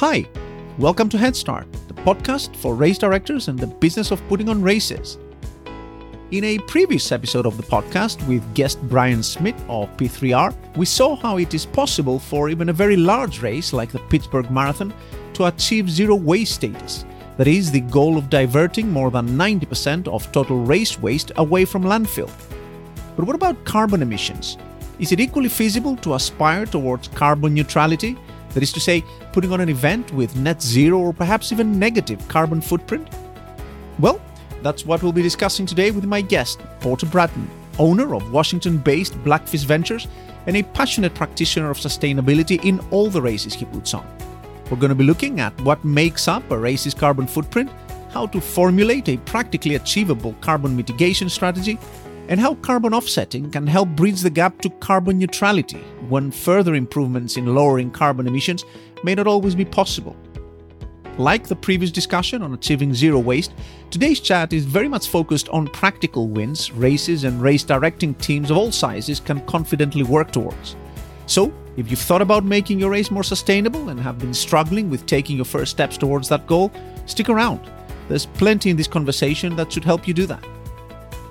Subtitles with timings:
[0.00, 0.26] Hi,
[0.78, 4.62] welcome to Head Start, the podcast for race directors and the business of putting on
[4.62, 5.18] races.
[6.30, 11.16] In a previous episode of the podcast with guest Brian Smith of P3R, we saw
[11.16, 14.94] how it is possible for even a very large race like the Pittsburgh Marathon
[15.34, 17.04] to achieve zero waste status.
[17.36, 21.84] That is the goal of diverting more than 90% of total race waste away from
[21.84, 22.32] landfill.
[23.16, 24.56] But what about carbon emissions?
[24.98, 28.16] Is it equally feasible to aspire towards carbon neutrality?
[28.54, 32.26] That is to say, putting on an event with net zero or perhaps even negative
[32.28, 33.08] carbon footprint?
[33.98, 34.20] Well,
[34.62, 37.48] that's what we'll be discussing today with my guest, Porter Bratton,
[37.78, 40.06] owner of Washington based Blackfish Ventures
[40.46, 44.06] and a passionate practitioner of sustainability in all the races he puts on.
[44.70, 47.70] We're going to be looking at what makes up a race's carbon footprint,
[48.10, 51.78] how to formulate a practically achievable carbon mitigation strategy,
[52.28, 57.36] and how carbon offsetting can help bridge the gap to carbon neutrality when further improvements
[57.36, 58.64] in lowering carbon emissions
[59.02, 60.16] may not always be possible.
[61.18, 63.52] Like the previous discussion on achieving zero waste,
[63.90, 68.56] today's chat is very much focused on practical wins races and race directing teams of
[68.56, 70.76] all sizes can confidently work towards.
[71.26, 75.06] So, if you've thought about making your race more sustainable and have been struggling with
[75.06, 76.72] taking your first steps towards that goal,
[77.06, 77.70] stick around.
[78.08, 80.44] There's plenty in this conversation that should help you do that.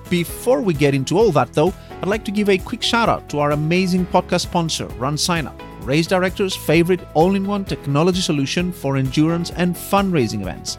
[0.08, 3.28] Before we get into all that, though, I'd like to give a quick shout out
[3.30, 8.96] to our amazing podcast sponsor, RunSignup, Race Director's favorite all in one technology solution for
[8.96, 10.78] endurance and fundraising events.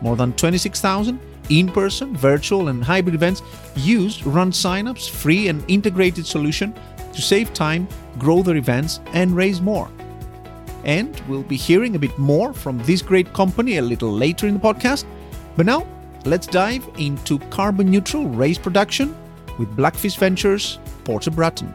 [0.00, 1.20] More than 26,000
[1.50, 3.42] in person, virtual, and hybrid events
[3.74, 6.74] use RunSignup's free and integrated solution
[7.12, 9.90] to save time, grow their events, and raise more.
[10.84, 14.54] And we'll be hearing a bit more from this great company a little later in
[14.54, 15.04] the podcast.
[15.56, 15.86] But now,
[16.24, 19.14] let's dive into carbon neutral race production
[19.58, 21.74] with Blackfish Ventures, Porter Bratton.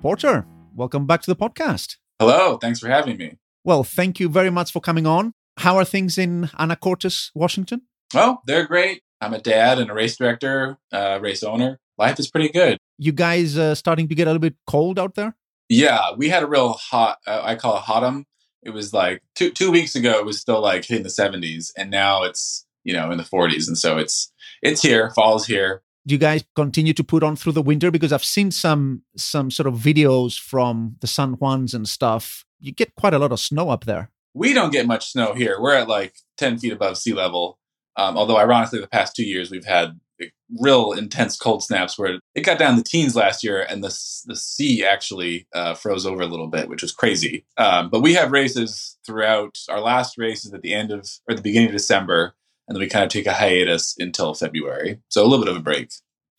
[0.00, 1.96] Porter, welcome back to the podcast.
[2.20, 3.36] Hello, thanks for having me.
[3.64, 5.32] Well, thank you very much for coming on.
[5.56, 7.82] How are things in Anacortes, Washington?
[8.14, 9.02] Oh, they're great.
[9.20, 11.80] I'm a dad and a race director, uh, race owner.
[11.98, 12.78] Life is pretty good.
[12.96, 15.34] You guys uh, starting to get a little bit cold out there?
[15.68, 17.18] Yeah, we had a real hot.
[17.26, 18.22] Uh, I call it hotum.
[18.62, 20.12] It was like two two weeks ago.
[20.20, 23.66] It was still like hitting the 70s, and now it's you know in the 40s,
[23.66, 24.32] and so it's
[24.62, 25.10] it's here.
[25.10, 25.82] Fall's here.
[26.06, 27.90] Do you guys continue to put on through the winter?
[27.90, 32.44] Because I've seen some some sort of videos from the San Juans and stuff.
[32.60, 34.10] You get quite a lot of snow up there.
[34.34, 35.60] We don't get much snow here.
[35.60, 37.58] We're at like 10 feet above sea level.
[37.96, 39.98] Um, although ironically, the past two years we've had
[40.60, 43.88] real intense cold snaps where it got down the teens last year, and the
[44.26, 47.44] the sea actually uh, froze over a little bit, which was crazy.
[47.56, 49.58] Um, but we have races throughout.
[49.68, 52.34] Our last race is at the end of or the beginning of December,
[52.68, 55.00] and then we kind of take a hiatus until February.
[55.08, 55.90] So a little bit of a break.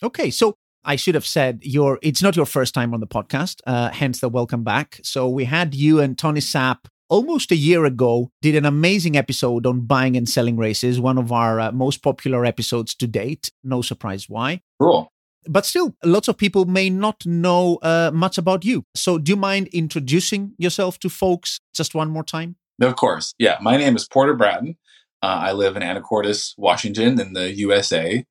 [0.02, 0.54] Okay, so
[0.84, 4.20] I should have said your it's not your first time on the podcast, uh, hence
[4.20, 5.00] the welcome back.
[5.02, 9.66] So we had you and Tony Sapp almost a year ago did an amazing episode
[9.66, 13.50] on buying and selling races, one of our uh, most popular episodes to date.
[13.64, 14.62] No surprise why.
[14.80, 15.12] Cool.
[15.48, 18.84] But still, lots of people may not know uh, much about you.
[18.94, 22.56] So, do you mind introducing yourself to folks just one more time?
[22.80, 23.34] Of course.
[23.38, 23.58] Yeah.
[23.60, 24.76] My name is Porter Bratton.
[25.22, 28.24] Uh, I live in Anacortes, Washington, in the USA.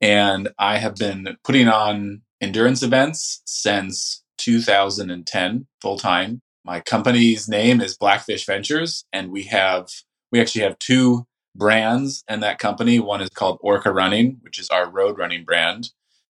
[0.00, 6.40] And I have been putting on endurance events since 2010 full time.
[6.64, 9.88] My company's name is Blackfish Ventures, and we have
[10.32, 12.98] we actually have two brands in that company.
[12.98, 15.90] One is called Orca Running, which is our road running brand,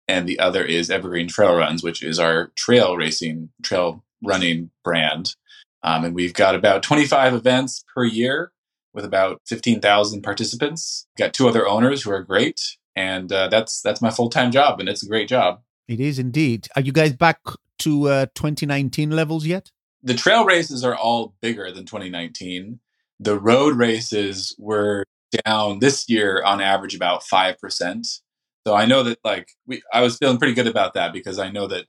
[0.09, 5.35] and the other is Evergreen Trail Runs, which is our trail racing, trail running brand.
[5.83, 8.53] Um, and we've got about 25 events per year
[8.93, 11.07] with about 15,000 participants.
[11.19, 12.61] Got two other owners who are great,
[12.97, 15.61] and uh, that's that's my full time job, and it's a great job.
[15.89, 16.69] It is indeed.
[16.77, 17.41] Are you guys back
[17.81, 19.71] to uh, 2019 levels yet?
[20.03, 22.81] the trail races are all bigger than 2019.
[23.19, 25.05] The road races were
[25.45, 28.21] down this year on average about 5%.
[28.67, 31.51] So I know that like we I was feeling pretty good about that because I
[31.51, 31.87] know that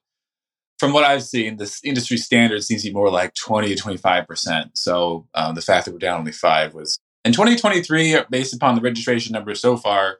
[0.81, 4.71] from what I've seen, this industry standard seems to be more like 20 to 25%.
[4.73, 8.81] So um, the fact that we're down only five was in 2023, based upon the
[8.81, 10.17] registration numbers so far,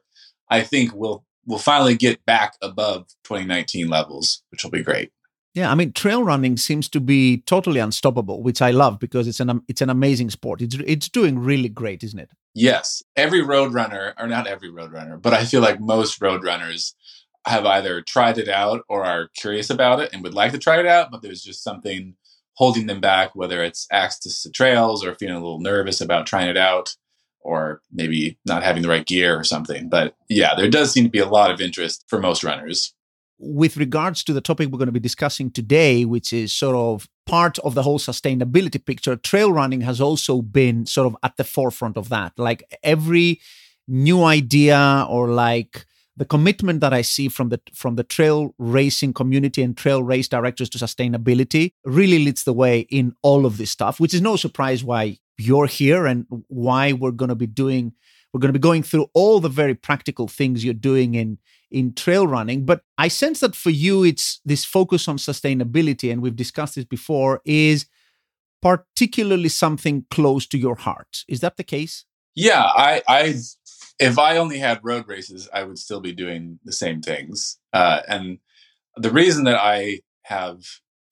[0.48, 5.10] I think we'll we'll finally get back above 2019 levels, which will be great.
[5.52, 9.40] Yeah, I mean, trail running seems to be totally unstoppable, which I love because it's
[9.40, 10.62] an it's an amazing sport.
[10.62, 12.30] It's it's doing really great, isn't it?
[12.54, 16.44] Yes, every road runner, or not every road runner, but I feel like most road
[16.44, 16.94] runners
[17.46, 20.78] have either tried it out or are curious about it and would like to try
[20.78, 22.14] it out, but there's just something
[22.54, 26.48] holding them back, whether it's access to trails or feeling a little nervous about trying
[26.48, 26.94] it out,
[27.40, 29.88] or maybe not having the right gear or something.
[29.88, 32.94] But yeah, there does seem to be a lot of interest for most runners
[33.42, 37.08] with regards to the topic we're going to be discussing today, which is sort of
[37.26, 41.44] part of the whole sustainability picture, trail running has also been sort of at the
[41.44, 42.32] forefront of that.
[42.38, 43.40] Like every
[43.88, 45.86] new idea or like
[46.16, 50.28] the commitment that I see from the from the trail racing community and trail race
[50.28, 54.36] directors to sustainability really leads the way in all of this stuff, which is no
[54.36, 57.94] surprise why you're here and why we're going to be doing
[58.32, 61.38] we're going to be going through all the very practical things you're doing in
[61.70, 62.64] in trail running.
[62.64, 66.84] But I sense that for you, it's this focus on sustainability, and we've discussed this
[66.84, 67.86] before, is
[68.60, 71.24] particularly something close to your heart.
[71.28, 72.04] Is that the case?
[72.34, 73.34] Yeah, I, I
[73.98, 77.58] if I only had road races, I would still be doing the same things.
[77.72, 78.38] Uh, and
[78.96, 80.62] the reason that I have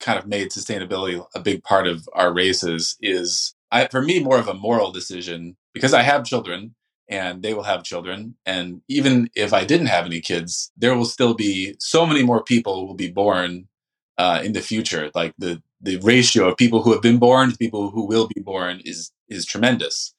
[0.00, 4.38] kind of made sustainability a big part of our races is, I, for me, more
[4.38, 6.74] of a moral decision because I have children
[7.08, 8.36] and they will have children.
[8.46, 12.42] And even if I didn't have any kids, there will still be so many more
[12.42, 13.68] people will be born
[14.16, 15.10] uh, in the future.
[15.14, 18.40] Like the the ratio of people who have been born to people who will be
[18.40, 20.14] born is is tremendous.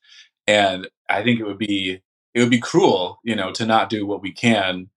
[0.47, 2.01] And I think it would be
[2.33, 4.89] it would be cruel, you know, to not do what we can.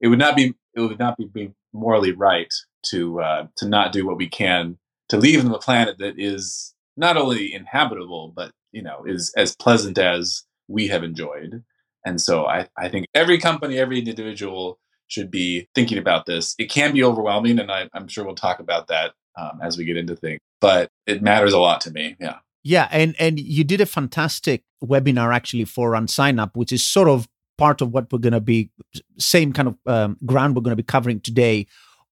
[0.00, 2.52] It would not be it would not be morally right
[2.86, 4.78] to uh, to not do what we can
[5.08, 9.56] to leave them a planet that is not only inhabitable but you know is as
[9.56, 11.62] pleasant as we have enjoyed.
[12.06, 14.78] And so I, I think every company, every individual
[15.08, 16.54] should be thinking about this.
[16.58, 19.84] It can be overwhelming, and I, am sure we'll talk about that um, as we
[19.84, 20.40] get into things.
[20.60, 22.16] But it matters a lot to me.
[22.20, 22.38] Yeah.
[22.64, 27.28] Yeah, and and you did a fantastic webinar actually for RunSignup, which is sort of
[27.58, 28.70] part of what we're going to be
[29.18, 31.66] same kind of um, ground we're going to be covering today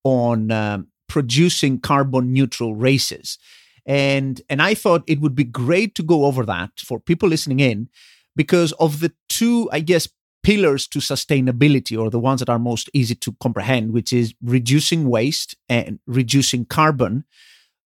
[0.04, 3.38] on um, producing carbon neutral races.
[3.87, 7.60] And and I thought it would be great to go over that for people listening
[7.60, 7.88] in
[8.37, 10.08] because of the two, I guess,
[10.43, 15.08] pillars to sustainability or the ones that are most easy to comprehend, which is reducing
[15.08, 17.25] waste and reducing carbon.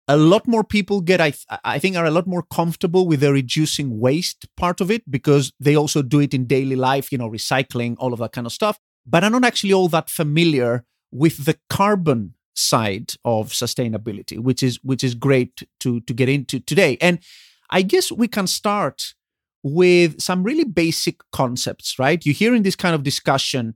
[0.08, 1.32] A lot more people get, I,
[1.64, 5.52] I think, are a lot more comfortable with the reducing waste part of it because
[5.60, 8.52] they also do it in daily life, you know, recycling, all of that kind of
[8.52, 8.78] stuff.
[9.06, 14.78] But are not actually all that familiar with the carbon side of sustainability, which is
[14.82, 16.98] which is great to to get into today.
[17.00, 17.19] And
[17.70, 19.14] I guess we can start
[19.62, 22.25] with some really basic concepts, right?
[22.25, 23.75] You hear in this kind of discussion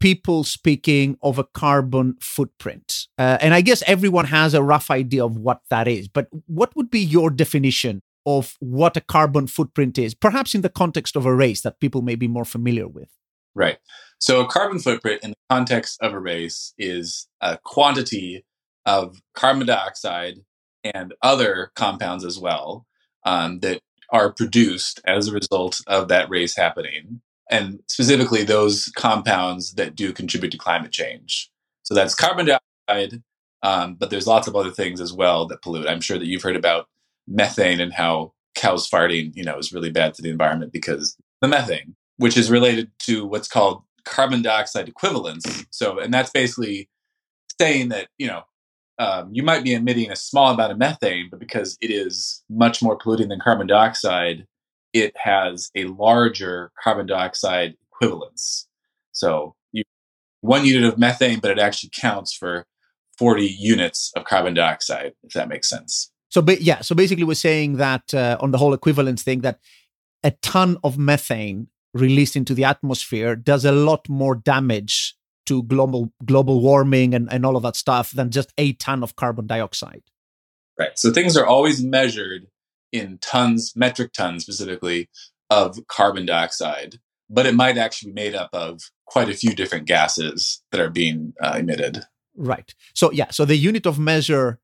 [0.00, 3.06] people speaking of a carbon footprint.
[3.18, 6.08] Uh, and I guess everyone has a rough idea of what that is.
[6.08, 10.68] But what would be your definition of what a carbon footprint is, perhaps in the
[10.68, 13.08] context of a race that people may be more familiar with?
[13.54, 13.78] Right.
[14.18, 18.44] So, a carbon footprint in the context of a race is a quantity
[18.84, 20.40] of carbon dioxide
[20.84, 22.86] and other compounds as well
[23.24, 27.20] um, that are produced as a result of that race happening,
[27.50, 31.50] and specifically those compounds that do contribute to climate change.
[31.82, 33.22] So that's carbon dioxide,
[33.62, 35.86] um, but there's lots of other things as well that pollute.
[35.86, 36.88] I'm sure that you've heard about
[37.28, 41.48] methane and how cows farting, you know, is really bad for the environment because the
[41.48, 45.66] methane, which is related to what's called carbon dioxide equivalence.
[45.70, 46.88] So, and that's basically
[47.60, 48.42] saying that, you know,
[48.98, 52.82] um, you might be emitting a small amount of methane, but because it is much
[52.82, 54.46] more polluting than carbon dioxide,
[55.02, 58.66] it has a larger carbon dioxide equivalence.
[59.12, 59.82] So you
[60.40, 62.66] one unit of methane, but it actually counts for
[63.18, 66.10] 40 units of carbon dioxide, if that makes sense.
[66.28, 69.58] So, but yeah, so basically, we're saying that uh, on the whole equivalence thing, that
[70.22, 75.14] a ton of methane released into the atmosphere does a lot more damage
[75.46, 79.16] to global global warming and, and all of that stuff than just a ton of
[79.16, 80.02] carbon dioxide.
[80.78, 80.98] Right.
[80.98, 82.48] So things are always measured
[82.92, 85.08] in tons, metric tons specifically,
[85.50, 86.98] of carbon dioxide,
[87.30, 90.90] but it might actually be made up of quite a few different gases that are
[90.90, 92.04] being uh, emitted.
[92.36, 92.74] Right.
[92.94, 93.30] So yeah.
[93.30, 94.60] So the unit of measure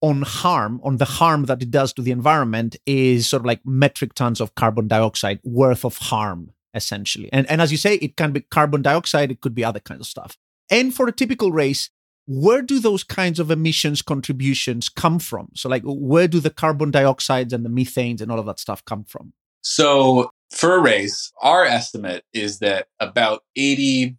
[0.00, 3.60] on harm, on the harm that it does to the environment, is sort of like
[3.64, 7.30] metric tons of carbon dioxide worth of harm essentially.
[7.32, 10.00] And, and as you say, it can be carbon dioxide, it could be other kinds
[10.00, 10.36] of stuff.
[10.70, 11.90] And for a typical race,
[12.26, 15.48] where do those kinds of emissions contributions come from?
[15.54, 18.84] So, like, where do the carbon dioxides and the methanes and all of that stuff
[18.84, 19.32] come from?
[19.62, 24.16] So, for a race, our estimate is that about 80%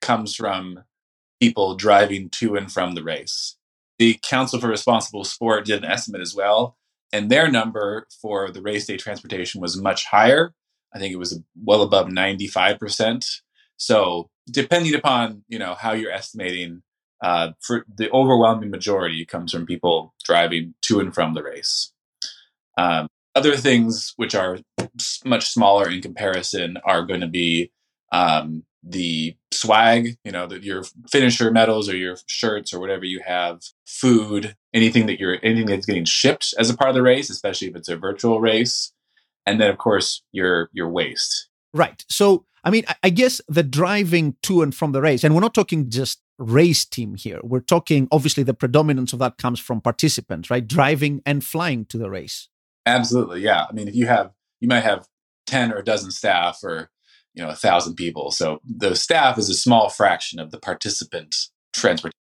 [0.00, 0.84] comes from
[1.40, 3.56] people driving to and from the race.
[3.98, 6.76] The Council for Responsible Sport did an estimate as well,
[7.12, 10.54] and their number for the race day transportation was much higher.
[10.94, 13.40] I think it was well above 95%.
[13.76, 16.82] So depending upon, you know, how you're estimating,
[17.22, 21.92] uh, for the overwhelming majority comes from people driving to and from the race.
[22.76, 24.58] Um, other things which are
[25.24, 27.70] much smaller in comparison are going to be
[28.12, 33.60] um, the swag, you know, your finisher medals or your shirts or whatever you have,
[33.86, 37.68] food, anything that you're anything that's getting shipped as a part of the race, especially
[37.68, 38.92] if it's a virtual race,
[39.46, 41.48] and then of course your your waste.
[41.74, 42.04] Right.
[42.08, 45.54] So I mean, I guess the driving to and from the race, and we're not
[45.54, 47.40] talking just race team here.
[47.42, 50.66] We're talking obviously the predominance of that comes from participants, right?
[50.66, 52.48] Driving and flying to the race.
[52.86, 53.66] Absolutely, yeah.
[53.68, 55.06] I mean, if you have you might have
[55.46, 56.90] ten or a dozen staff or
[57.34, 61.34] you know a thousand people, so the staff is a small fraction of the participant
[61.72, 62.12] transport.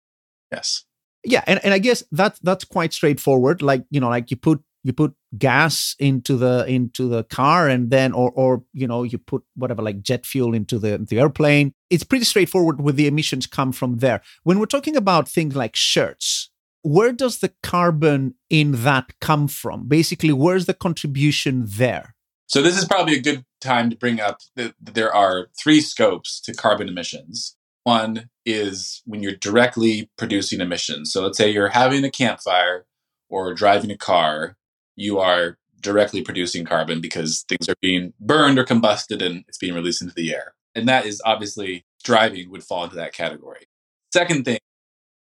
[0.53, 0.85] Yes.
[1.25, 3.61] Yeah, and, and I guess that that's quite straightforward.
[3.61, 7.91] Like you know, like you put you put gas into the into the car and
[7.91, 11.73] then or or you know you put whatever like jet fuel into the the airplane.
[11.91, 14.23] It's pretty straightforward where the emissions come from there.
[14.45, 16.51] When we're talking about things like shirts
[16.83, 19.89] where does the carbon in that come from?
[19.89, 22.15] Basically where's the contribution there?
[22.47, 26.41] So this is probably a good time to bring up that there are three scopes
[26.43, 27.57] to carbon emissions.
[27.83, 31.13] One is when you're directly producing emissions.
[31.13, 32.87] So let's say you're having a campfire
[33.29, 34.57] or driving a car
[34.97, 39.75] you are directly producing carbon because things are being burned or combusted and it's being
[39.75, 40.55] released into the air.
[40.75, 43.69] And that is obviously driving would fall into that category.
[44.13, 44.59] Second thing,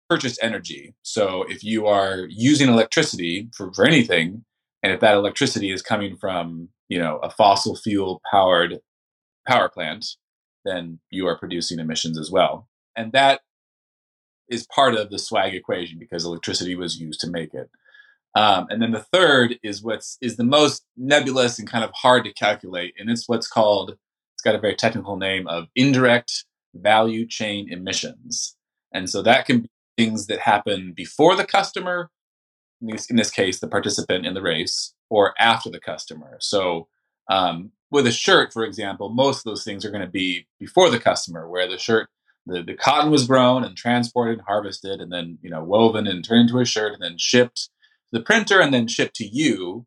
[0.08, 0.94] purchase energy.
[1.02, 4.44] So if you are using electricity for, for anything,
[4.82, 8.80] and if that electricity is coming from, you know, a fossil fuel powered
[9.46, 10.06] power plant,
[10.64, 12.68] then you are producing emissions as well.
[12.96, 13.40] And that
[14.48, 17.70] is part of the swag equation because electricity was used to make it.
[18.34, 22.24] Um, and then the third is what's is the most nebulous and kind of hard
[22.24, 23.96] to calculate, and it's what's called
[24.38, 28.56] it's got a very technical name of indirect value chain emissions.
[28.94, 32.08] And so that can be things that happen before the customer,
[32.80, 36.36] in this, in this case, the participant in the race, or after the customer.
[36.40, 36.86] So
[37.28, 40.88] um, with a shirt, for example, most of those things are going to be before
[40.88, 42.08] the customer, where the shirt
[42.46, 46.48] the, the cotton was grown and transported, harvested, and then you know woven and turned
[46.48, 47.70] into a shirt, and then shipped
[48.12, 49.86] the printer and then shipped to you.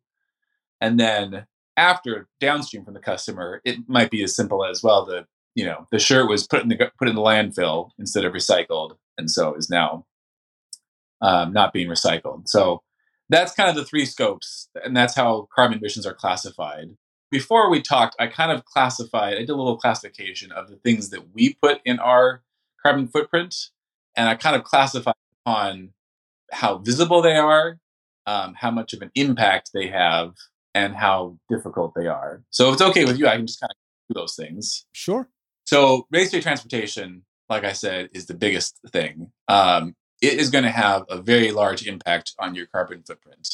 [0.80, 5.26] And then after downstream from the customer, it might be as simple as well the
[5.54, 8.96] you know the shirt was put in the put in the landfill instead of recycled,
[9.18, 10.06] and so is now
[11.20, 12.48] um, not being recycled.
[12.48, 12.82] So
[13.28, 16.96] that's kind of the three scopes, and that's how carbon emissions are classified.
[17.30, 19.34] Before we talked, I kind of classified.
[19.34, 22.42] I did a little classification of the things that we put in our
[22.82, 23.54] carbon footprint,
[24.16, 25.14] and I kind of classified
[25.44, 25.90] on
[26.52, 27.78] how visible they are
[28.26, 30.34] um, how much of an impact they have
[30.74, 32.42] and how difficult they are.
[32.50, 34.86] So if it's okay with you, I can just kind of do those things.
[34.92, 35.28] Sure.
[35.64, 39.32] So race day transportation, like I said, is the biggest thing.
[39.48, 43.48] Um, it is going to have a very large impact on your carbon footprint.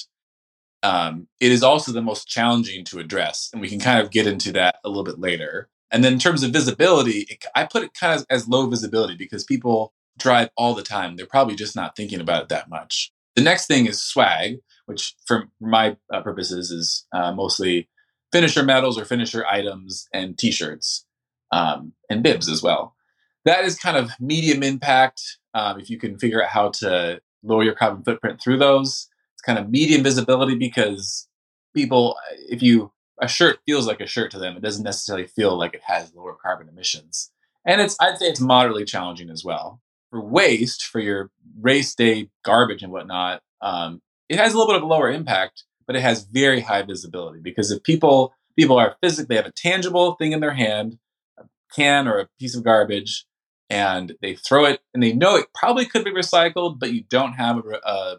[0.83, 4.27] Um, it is also the most challenging to address, and we can kind of get
[4.27, 5.69] into that a little bit later.
[5.91, 9.17] And then in terms of visibility, it, I put it kind of as low visibility
[9.17, 11.17] because people drive all the time.
[11.17, 13.13] They're probably just not thinking about it that much.
[13.39, 17.89] The next thing is swag, which for my uh, purposes is uh, mostly
[18.33, 21.07] finisher medals or finisher items and t-shirts
[21.53, 22.97] um, and bibs as well.
[23.45, 25.23] That is kind of medium impact.
[25.55, 29.43] Um, if you can figure out how to lower your carbon footprint through those, it's
[29.43, 31.29] kind of medium visibility because
[31.77, 32.17] people,
[32.49, 32.91] if you
[33.23, 36.13] a shirt feels like a shirt to them, it doesn't necessarily feel like it has
[36.13, 37.31] lower carbon emissions.
[37.65, 42.31] And it's I'd say it's moderately challenging as well for waste for your race day
[42.45, 46.25] garbage and whatnot, um, it has a little bit of lower impact, but it has
[46.25, 50.41] very high visibility because if people people are physically they have a tangible thing in
[50.41, 50.99] their hand,
[51.39, 53.27] a can or a piece of garbage,
[53.71, 57.35] and they throw it and they know it probably could be recycled, but you don't
[57.35, 58.17] have a, a,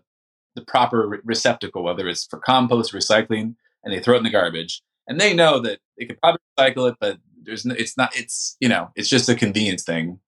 [0.56, 4.30] the proper re- receptacle, whether it's for compost, recycling, and they throw it in the
[4.30, 8.16] garbage, and they know that they could probably recycle it, but there's no, it's not
[8.16, 10.20] it's you know it's just a convenience thing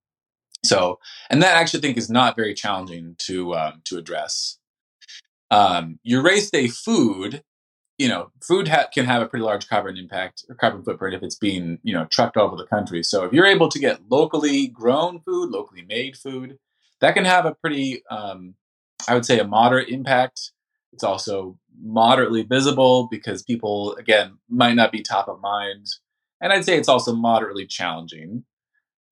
[0.63, 0.99] so,
[1.29, 4.57] and that I actually think is not very challenging to um, to address.
[5.49, 7.43] Um, your race day food,
[7.97, 11.23] you know, food ha- can have a pretty large carbon impact or carbon footprint if
[11.23, 13.03] it's being you know trucked all over the country.
[13.03, 16.57] So, if you're able to get locally grown food, locally made food,
[16.99, 18.55] that can have a pretty, um,
[19.07, 20.51] I would say, a moderate impact.
[20.93, 25.87] It's also moderately visible because people, again, might not be top of mind,
[26.39, 28.45] and I'd say it's also moderately challenging.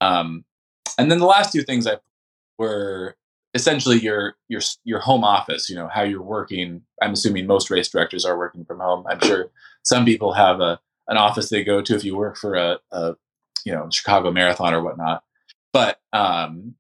[0.02, 0.46] Um,
[0.98, 1.98] and then the last two things I
[2.58, 3.16] were
[3.54, 5.70] essentially your your your home office.
[5.70, 6.82] You know how you're working.
[7.02, 9.06] I'm assuming most race directors are working from home.
[9.10, 9.52] I'm sure
[9.84, 13.16] some people have a an office they go to if you work for a, a
[13.66, 15.24] you know Chicago Marathon or whatnot.
[15.74, 16.76] But um,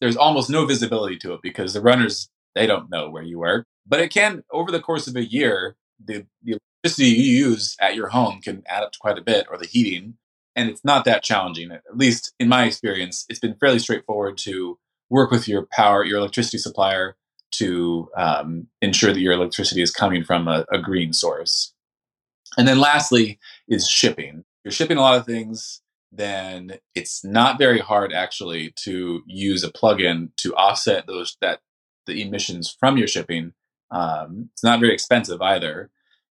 [0.00, 3.66] there's almost no visibility to it because the runners they don't know where you work.
[3.86, 7.94] But it can over the course of a year, the, the electricity you use at
[7.94, 10.14] your home can add up to quite a bit, or the heating.
[10.56, 11.70] And it's not that challenging.
[11.70, 14.78] At least in my experience, it's been fairly straightforward to
[15.08, 17.16] work with your power, your electricity supplier
[17.52, 21.74] to um, ensure that your electricity is coming from a, a green source.
[22.56, 23.38] And then lastly
[23.68, 24.44] is shipping.
[24.64, 29.70] You're shipping a lot of things, then it's not very hard actually to use a
[29.70, 31.60] plugin to offset those that
[32.06, 33.52] the emissions from your shipping.
[33.90, 35.90] Um, it's not very expensive either.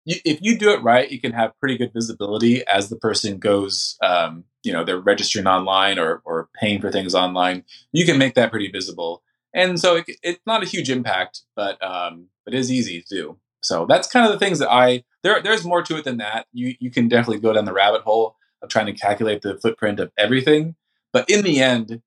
[0.09, 3.37] You, if you do it right, you can have pretty good visibility as the person
[3.37, 3.99] goes.
[4.03, 7.65] Um, you know, they're registering online or or paying for things online.
[7.93, 9.23] You can make that pretty visible,
[9.53, 13.39] and so it, it's not a huge impact, but um, it is easy to do.
[13.61, 15.43] So that's kind of the things that I there.
[15.43, 16.47] There's more to it than that.
[16.55, 20.01] You you can definitely go down the rabbit hole of trying to calculate the footprint
[20.01, 20.75] of everything,
[21.13, 22.01] but in the end,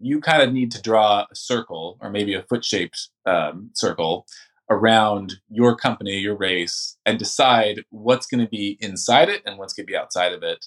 [0.00, 4.26] you kind of need to draw a circle or maybe a foot shaped um, circle
[4.72, 9.72] around your company, your race, and decide what's going to be inside it and what's
[9.72, 10.66] going to be outside of it.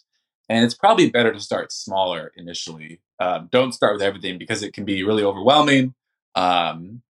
[0.50, 3.01] And it's probably better to start smaller initially.
[3.19, 5.95] Um, don't start with everything because it can be really overwhelming.
[6.35, 7.01] Um,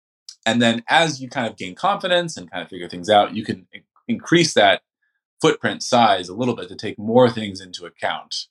[0.46, 3.44] and then as you kind of gain confidence and kind of figure things out, you
[3.44, 3.66] can
[4.08, 4.82] increase that
[5.40, 8.46] footprint size a little bit to take more things into account.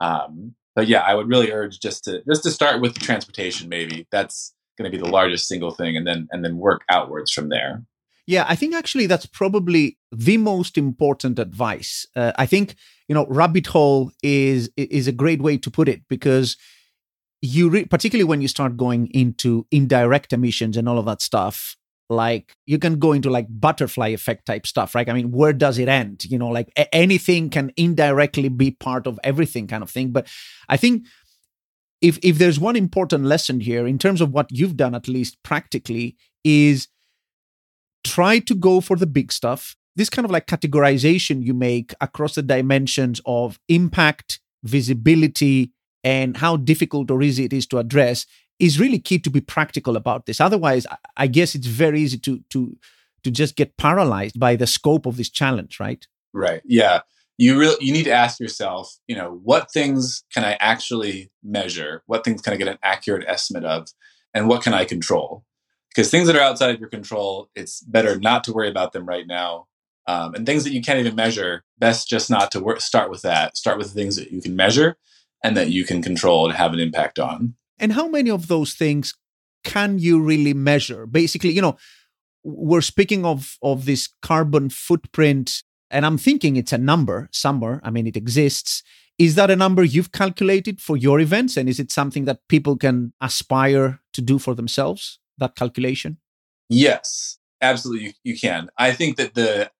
[0.00, 3.68] Um, but yeah, I would really urge just to just to start with transportation.
[3.68, 7.30] Maybe that's going to be the largest single thing, and then and then work outwards
[7.32, 7.82] from there.
[8.26, 12.06] Yeah, I think actually that's probably the most important advice.
[12.14, 12.76] Uh, I think
[13.08, 16.56] you know rabbit hole is is a great way to put it because
[17.42, 21.76] you re- particularly when you start going into indirect emissions and all of that stuff
[22.08, 25.78] like you can go into like butterfly effect type stuff right i mean where does
[25.78, 29.90] it end you know like a- anything can indirectly be part of everything kind of
[29.90, 30.26] thing but
[30.68, 31.06] i think
[32.02, 35.42] if if there's one important lesson here in terms of what you've done at least
[35.42, 36.88] practically is
[38.04, 42.34] try to go for the big stuff this kind of like categorization you make across
[42.34, 45.72] the dimensions of impact visibility
[46.04, 48.26] and how difficult or easy it is to address
[48.58, 50.40] is really key to be practical about this.
[50.40, 50.86] Otherwise,
[51.16, 52.76] I guess it's very easy to to
[53.24, 56.06] to just get paralyzed by the scope of this challenge, right?
[56.32, 56.62] Right.
[56.64, 57.00] Yeah.
[57.42, 62.04] You really you need to ask yourself, you know, what things can I actually measure?
[62.06, 63.88] What things can I get an accurate estimate of?
[64.32, 65.44] And what can I control?
[65.88, 69.06] Because things that are outside of your control, it's better not to worry about them
[69.06, 69.66] right now.
[70.06, 73.22] Um, and things that you can't even measure, best just not to work, start with
[73.22, 73.56] that.
[73.56, 74.96] Start with the things that you can measure
[75.42, 77.56] and that you can control and have an impact on.
[77.80, 79.14] And how many of those things
[79.64, 81.06] can you really measure?
[81.06, 81.76] Basically, you know,
[82.44, 87.80] we're speaking of of this carbon footprint and I'm thinking it's a number somewhere.
[87.84, 88.82] I mean, it exists.
[89.18, 92.76] Is that a number you've calculated for your events and is it something that people
[92.76, 95.18] can aspire to do for themselves?
[95.38, 96.18] That calculation?
[96.68, 98.70] Yes, absolutely you, you can.
[98.78, 99.70] I think that the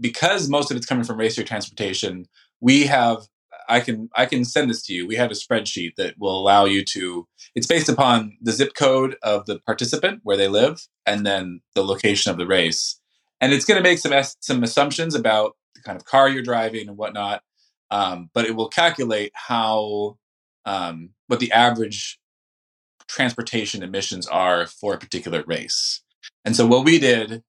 [0.00, 2.26] because most of it's coming from race year transportation,
[2.60, 3.26] we have
[3.68, 5.06] I can I can send this to you.
[5.06, 7.26] We have a spreadsheet that will allow you to.
[7.54, 11.84] It's based upon the zip code of the participant where they live, and then the
[11.84, 12.97] location of the race.
[13.40, 16.88] And it's going to make some some assumptions about the kind of car you're driving
[16.88, 17.42] and whatnot.
[17.90, 20.18] Um, but it will calculate how
[20.66, 22.18] um, what the average
[23.06, 26.02] transportation emissions are for a particular race.
[26.44, 27.42] And so what we did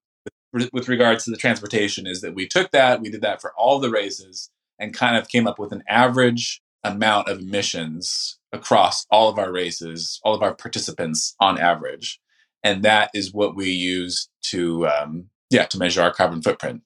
[0.53, 3.79] with, regards to the transportation is that we took that, we did that for all
[3.79, 4.49] the races,
[4.79, 9.51] and kind of came up with an average amount of emissions across all of our
[9.51, 12.19] races, all of our participants on average.
[12.63, 16.81] And that is what we use to, um, yeah, to measure our carbon footprint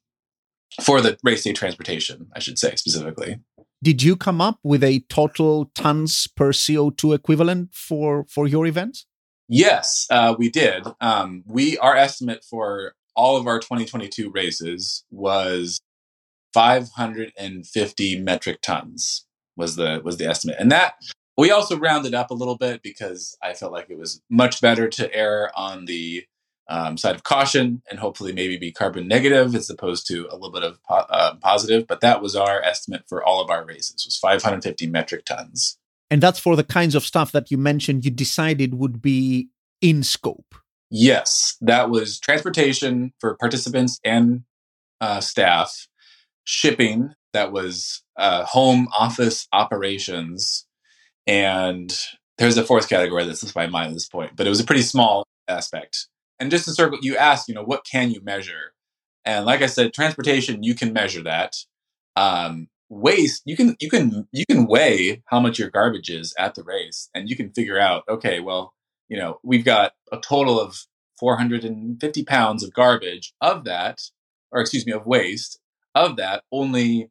[0.81, 3.39] for the race day transportation, I should say specifically.
[3.83, 8.99] Did you come up with a total tons per CO2 equivalent for, for your event?
[9.49, 10.87] Yes, uh, we did.
[11.01, 15.81] Um, we our estimate for all of our 2022 races was
[16.53, 20.93] 550 metric tons was the was the estimate and that
[21.37, 24.87] we also rounded up a little bit because i felt like it was much better
[24.87, 26.23] to err on the
[26.69, 30.51] um, side of caution and hopefully maybe be carbon negative as opposed to a little
[30.51, 31.87] bit of po- uh, positive.
[31.87, 35.77] But that was our estimate for all of our races was 550 metric tons.
[36.09, 39.49] And that's for the kinds of stuff that you mentioned you decided would be
[39.81, 40.55] in scope.
[40.89, 44.43] Yes that was transportation for participants and
[45.01, 45.87] uh, staff
[46.43, 50.67] shipping that was uh, home office operations
[51.25, 51.97] and
[52.37, 54.65] there's a fourth category that's slipped my mind at this point but it was a
[54.65, 56.07] pretty small aspect
[56.43, 58.73] and just to circle you asked you know what can you measure?
[59.25, 61.55] And like i said transportation you can measure that.
[62.15, 66.53] Um, waste you can you can you can weigh how much your garbage is at
[66.53, 68.71] the race and you can figure out okay well
[69.09, 70.85] you know we've got a total of
[71.23, 73.33] 450 pounds of garbage.
[73.39, 74.01] Of that
[74.51, 75.59] or excuse me of waste
[75.95, 77.09] of that, only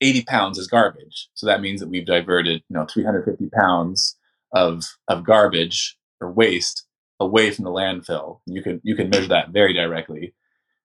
[0.00, 1.28] 80 pounds is garbage.
[1.34, 4.16] So that means that we've diverted, you know, 350 pounds
[4.52, 6.86] of of garbage or waste
[7.22, 8.40] away from the landfill.
[8.46, 10.34] You can you can measure that very directly.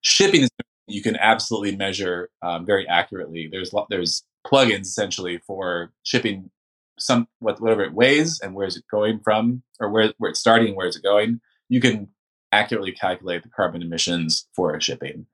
[0.00, 0.50] Shipping is
[0.86, 3.48] you can absolutely measure um, very accurately.
[3.50, 6.50] There's there's plugins essentially for shipping
[6.98, 10.74] some whatever it weighs and where is it going from or where where it's starting
[10.74, 11.40] where is it going.
[11.68, 12.08] You can
[12.52, 15.26] accurately calculate the carbon emissions for shipping.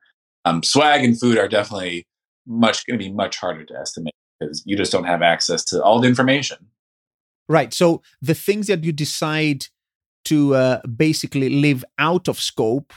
[0.44, 2.06] Um, swag and food are definitely
[2.46, 5.82] much going to be much harder to estimate because you just don't have access to
[5.82, 6.58] all the information.
[7.48, 7.72] Right.
[7.72, 9.66] So the things that you decide
[10.24, 12.92] to uh, basically live out of scope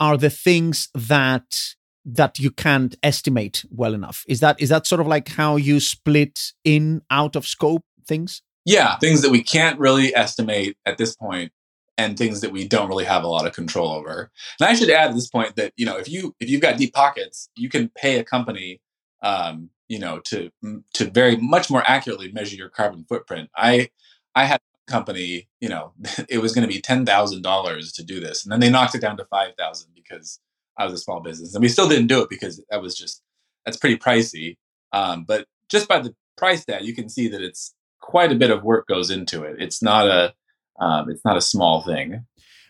[0.00, 4.24] are the things that that you can't estimate well enough.
[4.26, 8.42] Is that is that sort of like how you split in out of scope things?
[8.64, 11.52] Yeah, things that we can't really estimate at this point
[11.98, 14.30] and things that we don't really have a lot of control over.
[14.58, 16.78] And I should add at this point that you know if you if you've got
[16.78, 18.80] deep pockets, you can pay a company,
[19.22, 20.50] um, you know, to
[20.94, 23.50] to very much more accurately measure your carbon footprint.
[23.56, 23.90] I
[24.34, 24.60] I had
[24.92, 25.92] company, you know,
[26.28, 28.94] it was going to be ten thousand dollars to do this, and then they knocked
[28.94, 30.38] it down to five thousand because
[30.78, 33.22] I was a small business, and we still didn't do it because that was just
[33.64, 34.56] that's pretty pricey.
[34.92, 38.50] Um, but just by the price tag, you can see that it's quite a bit
[38.50, 39.56] of work goes into it.
[39.58, 40.34] It's not a
[40.78, 42.26] um, it's not a small thing.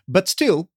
[0.09, 0.69] But still,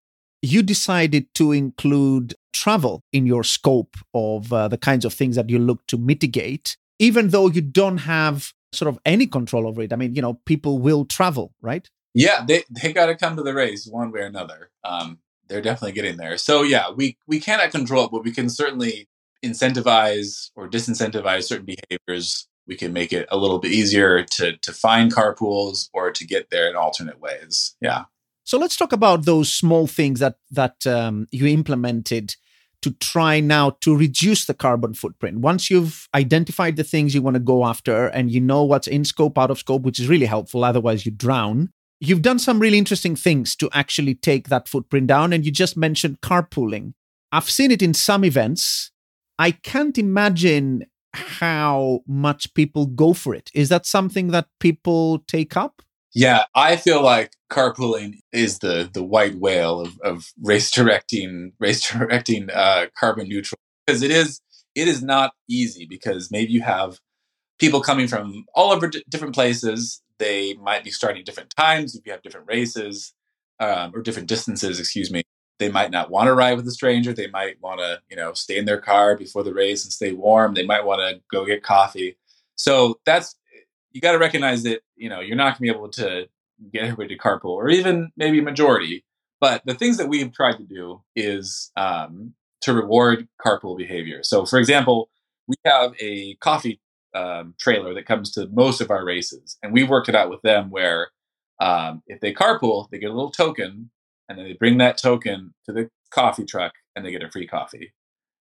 [0.42, 5.50] you decided to include travel in your scope of uh, the kinds of things that
[5.50, 9.94] you look to mitigate, even though you don't have sort of any control over it.
[9.94, 11.90] I mean, you know, people will travel, right?
[12.14, 14.72] Yeah, they they got to come to the race one way or another.
[14.84, 16.38] Um, they're definitely getting there.
[16.38, 19.08] So yeah, we we cannot control it, but we can certainly
[19.44, 24.74] incentivize or disincentivize certain behaviors we can make it a little bit easier to to
[24.74, 27.76] find carpools or to get there in alternate ways.
[27.82, 28.06] Yeah.
[28.44, 32.36] So let's talk about those small things that that um, you implemented
[32.82, 35.40] to try now to reduce the carbon footprint.
[35.40, 39.06] Once you've identified the things you want to go after and you know what's in
[39.06, 40.64] scope, out of scope, which is really helpful.
[40.64, 41.70] Otherwise, you drown.
[42.00, 45.34] You've done some really interesting things to actually take that footprint down.
[45.34, 46.94] And you just mentioned carpooling.
[47.32, 48.92] I've seen it in some events.
[49.40, 53.50] I can't imagine how much people go for it.
[53.54, 55.82] Is that something that people take up?
[56.16, 61.88] Yeah, I feel like carpooling is the the white whale of, of race directing race
[61.92, 64.42] directing uh, carbon neutral because it is
[64.76, 67.00] it is not easy because maybe you have
[67.60, 70.02] people coming from all over d- different places.
[70.20, 73.14] They might be starting different times if you have different races
[73.60, 74.80] um, or different distances.
[74.80, 75.24] Excuse me
[75.60, 77.14] they might not want to ride with a stranger.
[77.14, 80.12] They might want to, you know, stay in their car before the race and stay
[80.12, 80.54] warm.
[80.54, 82.18] They might want to go get coffee.
[82.56, 83.36] So that's
[83.96, 86.28] you got to recognize that you know you're not going to be able to
[86.72, 89.06] get everybody to carpool or even maybe majority.
[89.40, 94.22] But the things that we've tried to do is um, to reward carpool behavior.
[94.24, 95.10] So, for example,
[95.48, 96.82] we have a coffee
[97.14, 100.42] um, trailer that comes to most of our races, and we've worked it out with
[100.42, 101.10] them where
[101.62, 103.92] um, if they carpool, they get a little token
[104.28, 107.48] and then they bring that token to the coffee truck and they get a free
[107.48, 107.94] coffee.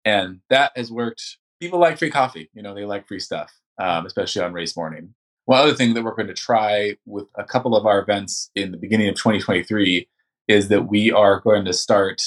[0.05, 1.39] And that has worked.
[1.61, 2.51] People like free coffee.
[2.53, 5.15] You know, they like free stuff, um, especially on race morning.
[5.47, 8.73] One other thing that we're going to try with a couple of our events in
[8.73, 10.09] the beginning of 2023
[10.49, 12.23] is that we are going to start,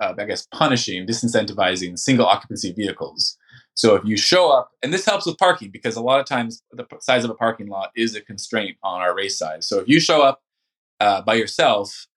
[0.00, 3.38] uh, I guess, punishing, disincentivizing single occupancy vehicles.
[3.74, 6.62] So if you show up, and this helps with parking because a lot of times
[6.72, 9.68] the size of a parking lot is a constraint on our race size.
[9.68, 10.42] So if you show up
[10.98, 12.08] uh, by yourself,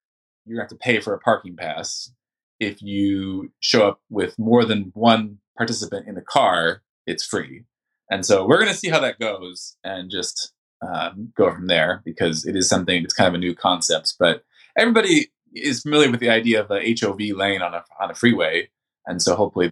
[0.45, 2.11] you're going to have to pay for a parking pass.
[2.59, 7.63] If you show up with more than one participant in the car, it's free.
[8.09, 12.01] And so we're going to see how that goes and just um, go from there
[12.05, 14.15] because it is something it's kind of a new concept.
[14.19, 14.43] But
[14.77, 18.69] everybody is familiar with the idea of a HOV lane on a on a freeway,
[19.05, 19.71] and so hopefully,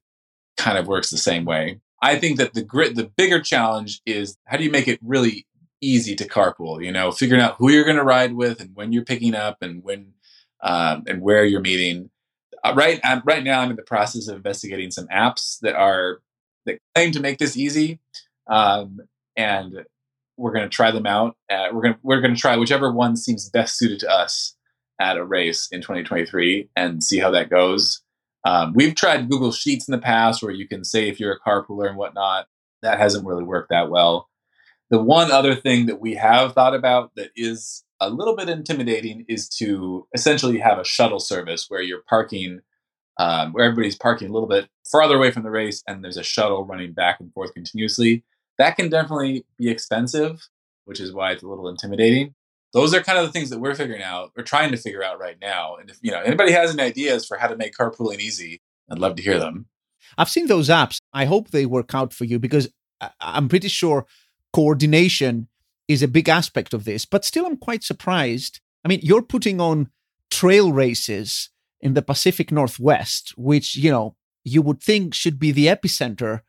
[0.58, 1.80] kind of works the same way.
[2.02, 5.46] I think that the grit, the bigger challenge is how do you make it really
[5.82, 6.84] easy to carpool?
[6.84, 9.58] You know, figuring out who you're going to ride with and when you're picking up
[9.62, 10.14] and when
[10.62, 12.10] um, and where you're meeting.
[12.64, 16.22] Uh, right, I'm, right now, I'm in the process of investigating some apps that are
[16.66, 18.00] that claim to make this easy,
[18.48, 19.00] um,
[19.36, 19.86] and
[20.38, 21.36] we're going to try them out.
[21.50, 24.56] Uh, we're going we're going to try whichever one seems best suited to us
[25.00, 28.02] at a race in 2023 and see how that goes.
[28.46, 31.40] Um, we've tried Google Sheets in the past where you can say if you're a
[31.40, 32.48] carpooler and whatnot.
[32.82, 34.30] That hasn't really worked that well.
[34.92, 39.26] The one other thing that we have thought about that is a little bit intimidating
[39.28, 42.62] is to essentially have a shuttle service where you're parking,
[43.18, 46.24] um, where everybody's parking a little bit farther away from the race, and there's a
[46.24, 48.24] shuttle running back and forth continuously.
[48.58, 50.48] That can definitely be expensive,
[50.86, 52.36] which is why it's a little intimidating.
[52.74, 54.32] Those are kind of the things that we're figuring out.
[54.36, 55.76] We're trying to figure out right now.
[55.76, 59.00] And if you know anybody has any ideas for how to make carpooling easy, I'd
[59.00, 59.68] love to hear them.
[60.18, 61.00] I've seen those apps.
[61.14, 62.70] I hope they work out for you because
[63.20, 64.06] I'm pretty sure
[64.54, 65.48] coordination
[65.88, 67.06] is a big aspect of this.
[67.06, 68.60] But still, I'm quite surprised.
[68.84, 69.90] I mean, you're putting on
[70.30, 71.50] trail races
[71.82, 76.42] in the Pacific Northwest, which, you know, you would think should be the epicenter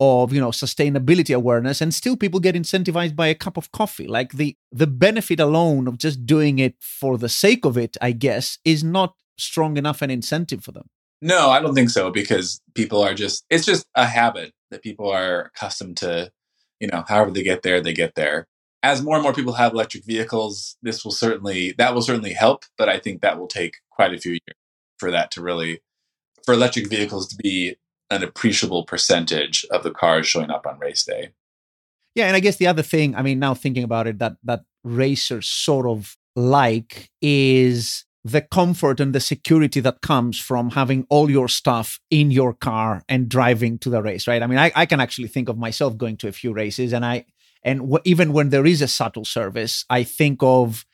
[0.00, 4.06] of you know sustainability awareness and still people get incentivized by a cup of coffee.
[4.06, 8.12] Like the the benefit alone of just doing it for the sake of it i
[8.12, 10.88] guess is not strong enough an incentive for them.
[11.20, 15.10] No i don't think so because people are just it's just a habit that people
[15.10, 16.32] are accustomed to
[16.80, 18.46] you know however they get there they get there.
[18.82, 22.64] As more and more people have electric vehicles this will certainly that will certainly help
[22.78, 24.56] but i think that will take quite a few years
[24.98, 25.80] for that to really
[26.50, 27.76] for electric vehicles to be
[28.10, 31.30] an appreciable percentage of the cars showing up on race day.
[32.16, 34.62] Yeah, and I guess the other thing, I mean, now thinking about it, that that
[34.82, 41.30] racers sort of like is the comfort and the security that comes from having all
[41.30, 44.42] your stuff in your car and driving to the race, right?
[44.42, 47.06] I mean, I, I can actually think of myself going to a few races, and
[47.06, 47.26] I
[47.62, 50.84] and w- even when there is a shuttle service, I think of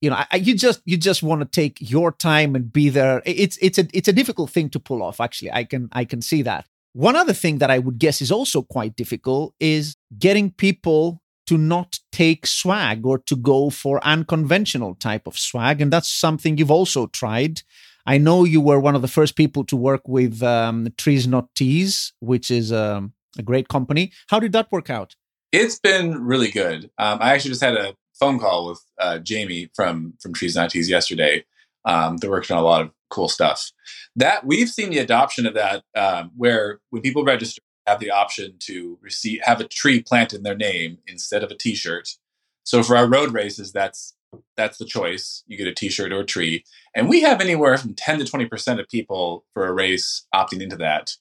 [0.00, 3.22] you know I, you just you just want to take your time and be there.
[3.24, 5.52] It's it's a it's a difficult thing to pull off actually.
[5.52, 6.66] I can i can see that.
[6.92, 11.56] One other thing that i would guess is also quite difficult is getting people to
[11.56, 16.70] not take swag or to go for unconventional type of swag and that's something you've
[16.70, 17.62] also tried.
[18.06, 21.54] I know you were one of the first people to work with um, trees not
[21.54, 24.12] tees which is um, a great company.
[24.28, 25.16] How did that work out?
[25.50, 26.90] It's been really good.
[26.98, 30.70] Um, i actually just had a phone call with uh, Jamie from from Trees Not
[30.70, 31.44] Tees yesterday.
[31.84, 33.70] Um, they're working on a lot of cool stuff.
[34.16, 38.54] That we've seen the adoption of that, um, where when people register, have the option
[38.60, 42.16] to receive have a tree planted in their name instead of a T-shirt.
[42.64, 44.14] So for our road races, that's
[44.58, 45.42] that's the choice.
[45.46, 48.46] You get a T-shirt or a tree, and we have anywhere from ten to twenty
[48.46, 51.16] percent of people for a race opting into that.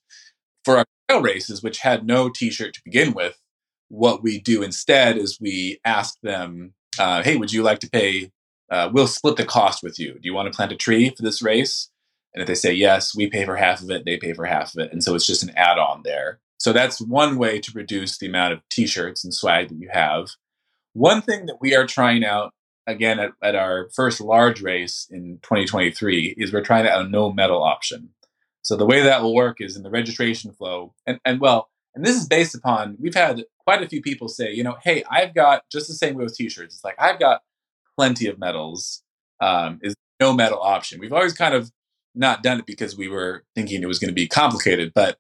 [0.66, 3.40] For our trail races, which had no T-shirt to begin with,
[3.88, 8.32] what we do instead is we ask them uh, hey, would you like to pay?
[8.70, 10.14] Uh, we'll split the cost with you.
[10.14, 11.90] Do you want to plant a tree for this race?
[12.34, 14.76] And if they say yes, we pay for half of it, they pay for half
[14.76, 14.92] of it.
[14.92, 16.40] And so it's just an add on there.
[16.60, 19.90] So that's one way to reduce the amount of t shirts and swag that you
[19.92, 20.30] have.
[20.94, 22.54] One thing that we are trying out
[22.88, 27.32] again at, at our first large race in 2023 is we're trying out a no
[27.32, 28.10] medal option.
[28.62, 32.06] So the way that will work is in the registration flow, and, and well, and
[32.06, 35.34] this is based upon we've had quite a few people say, you know, hey, I've
[35.34, 36.76] got just the same way with t-shirts.
[36.76, 37.42] It's like I've got
[37.98, 39.04] plenty of medals.
[39.40, 41.00] Um, is no medal option.
[41.00, 41.72] We've always kind of
[42.16, 45.18] not done it because we were thinking it was going to be complicated, but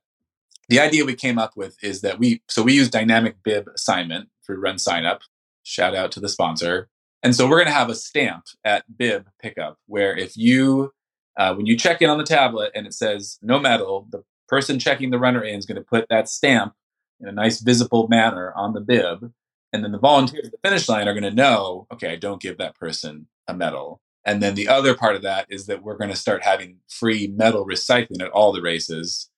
[0.70, 4.30] the idea we came up with is that we so we use dynamic bib assignment
[4.46, 5.20] through RunSignup.
[5.64, 6.90] Shout out to the sponsor.
[7.24, 10.92] And so we're going to have a stamp at bib pickup where if you
[11.38, 14.80] uh, when you check in on the tablet and it says no medal, the person
[14.80, 16.74] checking the runner in is going to put that stamp
[17.20, 19.32] in a nice visible manner on the bib.
[19.74, 22.42] And then the volunteers at the finish line are going to know, okay, I don't
[22.42, 24.02] give that person a medal.
[24.26, 27.28] And then the other part of that is that we're going to start having free
[27.28, 29.30] medal recycling at all the races,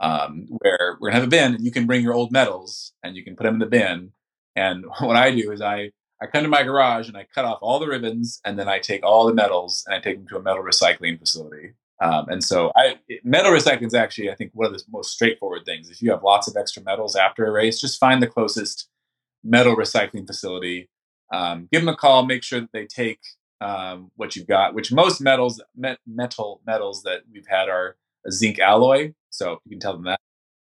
[0.00, 2.92] um, where we're going to have a bin and you can bring your old medals
[3.02, 4.12] and you can put them in the bin.
[4.56, 7.58] And what I do is I, I come to my garage and I cut off
[7.60, 10.36] all the ribbons and then I take all the medals and I take them to
[10.36, 11.72] a metal recycling facility.
[12.00, 15.64] Um, and so I, metal recycling is actually, I think, one of the most straightforward
[15.64, 15.90] things.
[15.90, 18.88] If you have lots of extra metals after a race, just find the closest
[19.44, 20.88] metal recycling facility,
[21.32, 23.20] um, give them a call, make sure that they take
[23.60, 28.32] um, what you've got, which most metals, met, metal metals that we've had are a
[28.32, 29.12] zinc alloy.
[29.30, 30.20] So you can tell them that.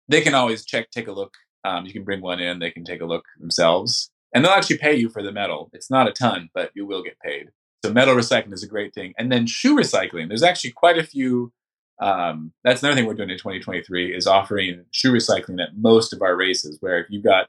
[0.08, 1.34] They can always check, take a look.
[1.64, 4.10] Um, you can bring one in, they can take a look themselves.
[4.32, 5.70] And they'll actually pay you for the metal.
[5.72, 7.48] It's not a ton, but you will get paid.
[7.86, 9.14] So metal recycling is a great thing.
[9.16, 10.26] And then shoe recycling.
[10.26, 11.52] There's actually quite a few.
[12.00, 16.20] Um, that's another thing we're doing in 2023 is offering shoe recycling at most of
[16.20, 16.78] our races.
[16.80, 17.46] Where if you've got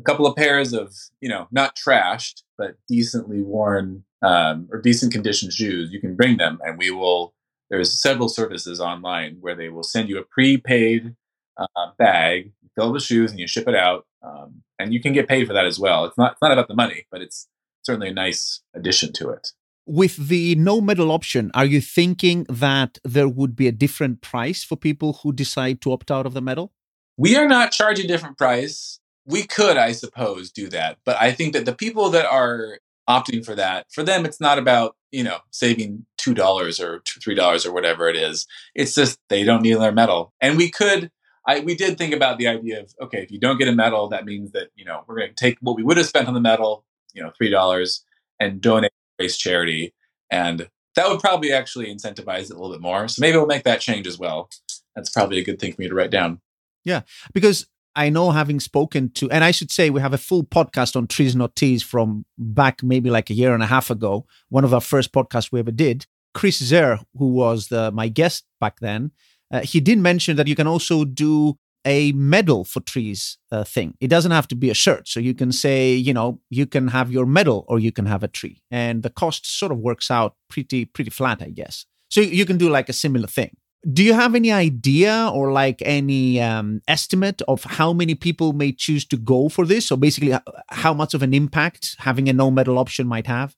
[0.00, 5.12] a couple of pairs of you know not trashed but decently worn um, or decent
[5.12, 7.32] condition shoes, you can bring them, and we will.
[7.70, 11.14] There's several services online where they will send you a prepaid
[11.56, 15.28] uh, bag, fill with shoes, and you ship it out, um, and you can get
[15.28, 16.06] paid for that as well.
[16.06, 17.46] It's not it's not about the money, but it's
[17.82, 19.52] certainly a nice addition to it
[19.86, 24.62] with the no medal option, are you thinking that there would be a different price
[24.62, 26.72] for people who decide to opt out of the medal?
[27.16, 29.00] We are not charging a different price.
[29.26, 30.98] We could, I suppose, do that.
[31.04, 34.58] But I think that the people that are opting for that, for them, it's not
[34.58, 38.46] about, you know, saving $2 or $3 or whatever it is.
[38.74, 40.32] It's just they don't need their medal.
[40.40, 41.10] And we could,
[41.46, 44.08] I, we did think about the idea of, okay, if you don't get a medal,
[44.08, 46.34] that means that, you know, we're going to take what we would have spent on
[46.34, 48.00] the medal, you know, $3
[48.38, 48.92] and donate
[49.28, 49.94] charity.
[50.30, 53.08] And that would probably actually incentivize it a little bit more.
[53.08, 54.48] So maybe we'll make that change as well.
[54.94, 56.40] That's probably a good thing for me to write down.
[56.84, 57.02] Yeah,
[57.32, 60.96] because I know having spoken to, and I should say we have a full podcast
[60.96, 64.64] on trees not tees from back maybe like a year and a half ago, one
[64.64, 66.06] of our first podcasts we ever did.
[66.32, 69.10] Chris Zer, who was the, my guest back then,
[69.52, 73.94] uh, he did mention that you can also do a medal for trees uh, thing.
[74.00, 75.08] It doesn't have to be a shirt.
[75.08, 78.22] So you can say, you know, you can have your medal or you can have
[78.22, 78.62] a tree.
[78.70, 81.86] And the cost sort of works out pretty, pretty flat, I guess.
[82.10, 83.56] So you can do like a similar thing.
[83.90, 88.72] Do you have any idea or like any um, estimate of how many people may
[88.72, 89.86] choose to go for this?
[89.86, 90.36] So basically,
[90.68, 93.56] how much of an impact having a no medal option might have?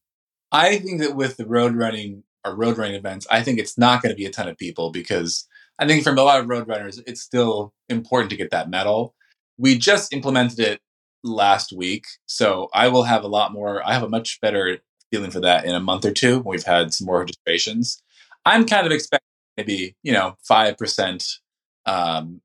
[0.52, 4.00] I think that with the road running or road running events, I think it's not
[4.00, 6.68] going to be a ton of people because I think from a lot of road
[6.68, 9.14] runners, it's still important to get that medal.
[9.58, 10.80] We just implemented it
[11.24, 13.86] last week, so I will have a lot more.
[13.86, 14.78] I have a much better
[15.10, 16.40] feeling for that in a month or two.
[16.40, 18.02] We've had some more registrations.
[18.44, 21.24] I'm kind of expecting maybe you know five percent,
[21.86, 22.40] um,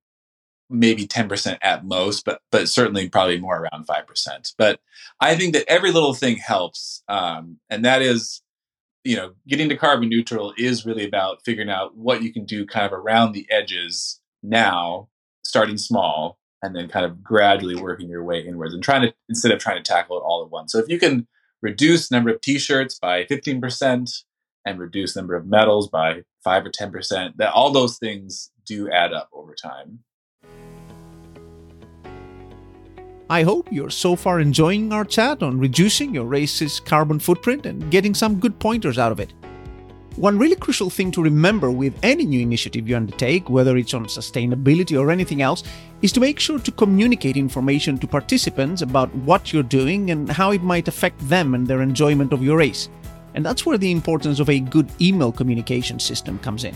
[0.70, 4.54] maybe ten percent at most, but but certainly probably more around five percent.
[4.58, 4.80] But
[5.20, 8.42] I think that every little thing helps, um, and that is
[9.08, 12.66] you know, getting to carbon neutral is really about figuring out what you can do
[12.66, 15.08] kind of around the edges now,
[15.46, 19.54] starting small, and then kind of gradually working your way inwards and trying to, instead
[19.54, 20.74] of trying to tackle it all at once.
[20.74, 21.26] So if you can
[21.62, 24.24] reduce number of t-shirts by 15%
[24.66, 29.14] and reduce number of medals by 5 or 10%, that all those things do add
[29.14, 30.00] up over time.
[33.30, 37.92] I hope you're so far enjoying our chat on reducing your race's carbon footprint and
[37.92, 39.34] getting some good pointers out of it.
[40.16, 44.06] One really crucial thing to remember with any new initiative you undertake, whether it's on
[44.06, 45.64] sustainability or anything else,
[46.02, 50.52] is to make sure to communicate information to participants about what you're doing and how
[50.52, 52.88] it might affect them and their enjoyment of your race.
[53.36, 56.76] And that's where the importance of a good email communication system comes in.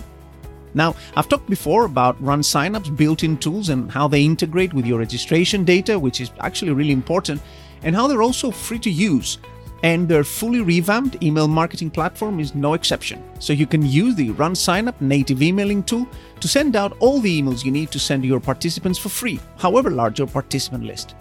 [0.73, 4.99] Now, I've talked before about RunSignup's built in tools and how they integrate with your
[4.99, 7.41] registration data, which is actually really important,
[7.83, 9.37] and how they're also free to use.
[9.83, 13.23] And their fully revamped email marketing platform is no exception.
[13.39, 16.07] So you can use the RunSignup native emailing tool
[16.39, 19.39] to send out all the emails you need to send to your participants for free,
[19.57, 21.15] however large your participant list.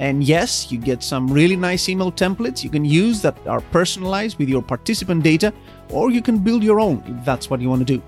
[0.00, 4.38] And yes, you get some really nice email templates you can use that are personalized
[4.38, 5.52] with your participant data,
[5.88, 8.02] or you can build your own if that's what you want to do.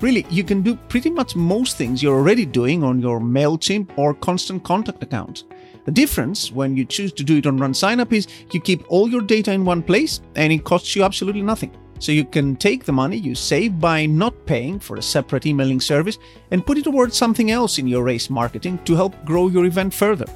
[0.00, 4.14] Really, you can do pretty much most things you're already doing on your MailChimp or
[4.14, 5.44] Constant Contact account.
[5.86, 9.22] The difference when you choose to do it on RunSignup is you keep all your
[9.22, 11.76] data in one place and it costs you absolutely nothing.
[11.98, 15.80] So you can take the money you save by not paying for a separate emailing
[15.80, 16.18] service
[16.52, 19.92] and put it towards something else in your race marketing to help grow your event
[19.92, 20.26] further.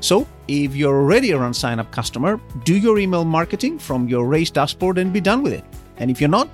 [0.00, 4.98] So, if you're already a RunSignup customer, do your email marketing from your race dashboard
[4.98, 5.64] and be done with it.
[5.98, 6.48] And if you're not,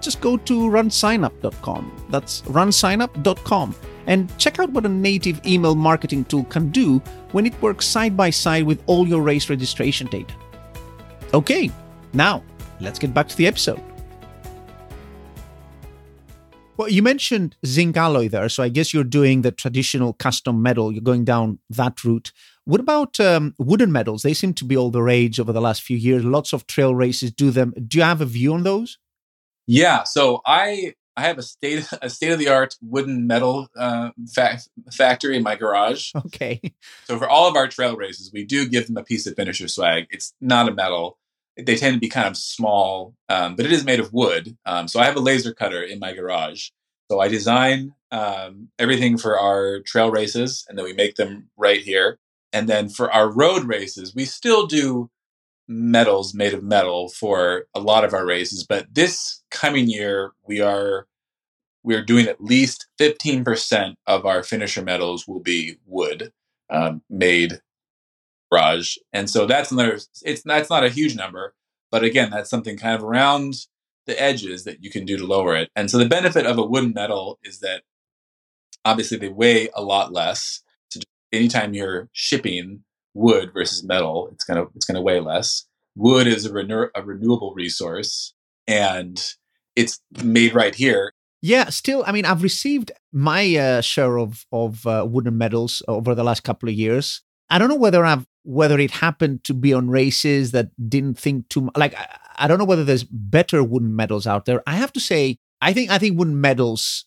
[0.00, 2.06] just go to runsignup.com.
[2.10, 3.74] That's runsignup.com
[4.06, 6.98] and check out what a native email marketing tool can do
[7.32, 10.34] when it works side by side with all your race registration data.
[11.32, 11.70] Okay,
[12.12, 12.42] now
[12.80, 13.80] let's get back to the episode.
[16.76, 20.90] Well, you mentioned zinc alloy there, so I guess you're doing the traditional custom medal.
[20.90, 22.32] You're going down that route.
[22.64, 24.22] What about um, wooden medals?
[24.22, 26.24] They seem to be all the rage over the last few years.
[26.24, 27.74] Lots of trail races do them.
[27.86, 28.96] Do you have a view on those?
[29.70, 34.10] Yeah, so I I have a state a state of the art wooden metal uh,
[34.34, 34.58] fa-
[34.92, 36.10] factory in my garage.
[36.26, 36.60] Okay.
[37.04, 39.68] So for all of our trail races, we do give them a piece of finisher
[39.68, 40.06] swag.
[40.10, 41.18] It's not a metal.
[41.56, 44.56] They tend to be kind of small, um, but it is made of wood.
[44.66, 46.70] Um, so I have a laser cutter in my garage.
[47.10, 51.80] So I design um, everything for our trail races, and then we make them right
[51.80, 52.18] here.
[52.52, 55.10] And then for our road races, we still do
[55.70, 58.66] medals made of metal for a lot of our races.
[58.66, 61.06] But this coming year, we are
[61.82, 66.32] we are doing at least fifteen percent of our finisher medals will be wood
[66.70, 67.60] um, made
[68.52, 69.98] Raj, and so that's another.
[70.22, 71.54] It's that's not a huge number,
[71.90, 73.54] but again, that's something kind of around
[74.06, 75.70] the edges that you can do to lower it.
[75.76, 77.82] And so the benefit of a wooden medal is that
[78.84, 80.62] obviously they weigh a lot less.
[80.88, 81.00] So
[81.32, 82.82] anytime you're shipping
[83.14, 85.66] wood versus metal, it's gonna it's gonna weigh less.
[85.96, 88.32] Wood is a, renew- a renewable resource,
[88.66, 89.22] and
[89.76, 91.12] it's made right here.
[91.42, 96.14] Yeah, still, I mean, I've received my uh, share of of uh, wooden medals over
[96.14, 97.22] the last couple of years.
[97.48, 101.48] I don't know whether I've whether it happened to be on races that didn't think
[101.48, 101.76] too much.
[101.76, 104.62] Like, I, I don't know whether there's better wooden medals out there.
[104.66, 107.04] I have to say, I think I think wooden medals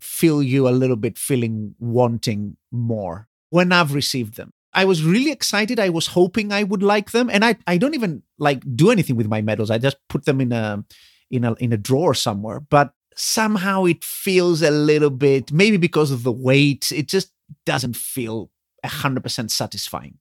[0.00, 4.52] feel you a little bit feeling wanting more when I've received them.
[4.74, 5.78] I was really excited.
[5.78, 9.16] I was hoping I would like them, and I I don't even like do anything
[9.16, 9.70] with my medals.
[9.70, 10.84] I just put them in a
[11.30, 12.60] in a in a drawer somewhere.
[12.60, 16.92] But somehow it feels a little bit maybe because of the weight.
[16.92, 17.30] It just
[17.66, 18.50] doesn't feel
[18.84, 20.18] 100% satisfying.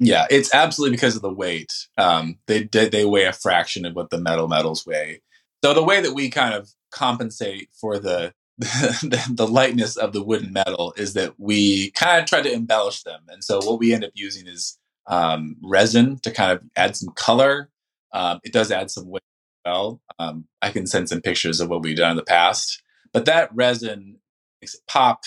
[0.00, 1.72] Yeah, it's absolutely because of the weight.
[1.96, 5.22] Um, they they weigh a fraction of what the metal metals weigh.
[5.64, 10.22] So the way that we kind of compensate for the the, the lightness of the
[10.22, 13.92] wooden metal is that we kind of try to embellish them, and so what we
[13.92, 17.70] end up using is um, resin to kind of add some color.
[18.12, 19.22] Um, it does add some weight
[19.64, 20.00] well.
[20.18, 22.82] Um, I can send some pictures of what we've done in the past,
[23.12, 24.18] but that resin
[24.60, 25.24] makes it pop.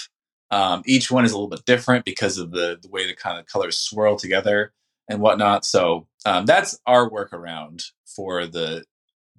[0.49, 3.39] Um, each one is a little bit different because of the the way the kind
[3.39, 4.71] of colors swirl together
[5.09, 5.65] and whatnot.
[5.65, 8.85] So um, that's our workaround for the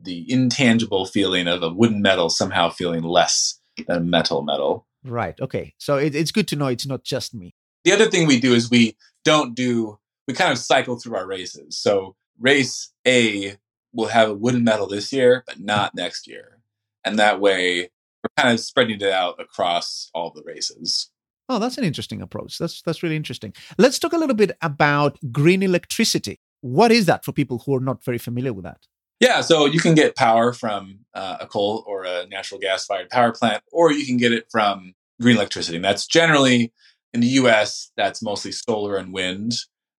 [0.00, 4.86] the intangible feeling of a wooden metal somehow feeling less than metal metal.
[5.04, 5.38] Right.
[5.40, 5.74] Okay.
[5.78, 7.54] So it, it's good to know it's not just me.
[7.84, 11.26] The other thing we do is we don't do we kind of cycle through our
[11.26, 11.78] races.
[11.78, 13.56] So race A
[13.92, 16.58] will have a wooden medal this year, but not next year.
[17.04, 17.90] And that way
[18.22, 21.10] we're kind of spreading it out across all the races.
[21.48, 22.58] Oh, that's an interesting approach.
[22.58, 23.54] That's that's really interesting.
[23.78, 26.40] Let's talk a little bit about green electricity.
[26.60, 28.86] What is that for people who are not very familiar with that?
[29.20, 33.10] Yeah, so you can get power from uh, a coal or a natural gas fired
[33.10, 35.76] power plant, or you can get it from green electricity.
[35.76, 36.72] And that's generally
[37.12, 39.54] in the US, that's mostly solar and wind.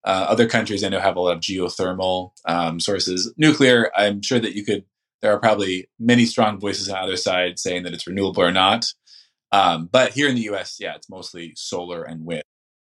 [0.05, 3.34] Uh, other countries I know have a lot of geothermal um, sources.
[3.36, 4.86] Nuclear, I'm sure that you could,
[5.22, 8.93] there are probably many strong voices on either side saying that it's renewable or not.
[9.51, 12.43] Um, but here in the US, yeah, it's mostly solar and wind.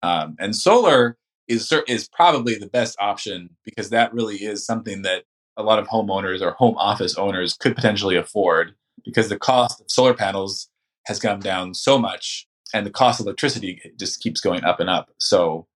[0.03, 1.17] Um, and solar
[1.47, 5.25] is, is probably the best option because that really is something that
[5.59, 9.91] a lot of homeowners or home office owners could potentially afford because the cost of
[9.91, 10.71] solar panels
[11.07, 14.89] has come down so much and the cost of electricity just keeps going up and
[14.89, 15.11] up.
[15.19, 15.67] So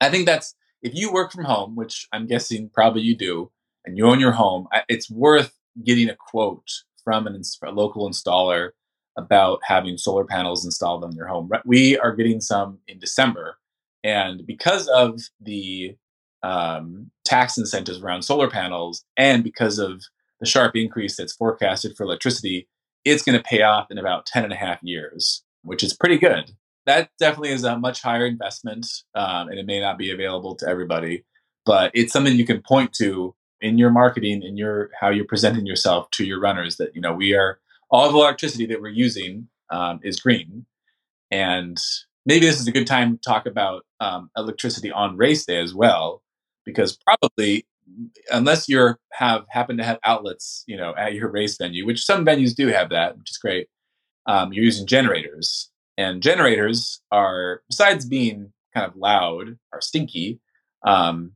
[0.00, 3.50] I think that's if you work from home, which I'm guessing probably you do,
[3.84, 5.52] and you own your home, it's worth
[5.84, 6.68] getting a quote
[7.02, 8.70] from an, a local installer
[9.16, 11.50] about having solar panels installed on your home.
[11.64, 13.58] We are getting some in December,
[14.04, 15.96] and because of the
[16.42, 20.02] um, tax incentives around solar panels and because of
[20.40, 22.66] the sharp increase that's forecasted for electricity,
[23.04, 26.18] it's going to pay off in about 10 and a half years, which is pretty
[26.18, 26.52] good.
[26.86, 30.68] That definitely is a much higher investment, um, and it may not be available to
[30.68, 31.24] everybody,
[31.64, 35.66] but it's something you can point to in your marketing, in your how you're presenting
[35.66, 36.76] yourself to your runners.
[36.76, 37.60] That you know we are
[37.90, 40.64] all the electricity that we're using um, is green,
[41.30, 41.78] and
[42.24, 45.74] maybe this is a good time to talk about um, electricity on race day as
[45.74, 46.22] well,
[46.64, 47.66] because probably
[48.30, 52.24] unless you're have happen to have outlets, you know, at your race venue, which some
[52.24, 53.68] venues do have that, which is great.
[54.26, 60.40] Um, you're using generators, and generators are besides being kind of loud, are stinky.
[60.86, 61.32] Um,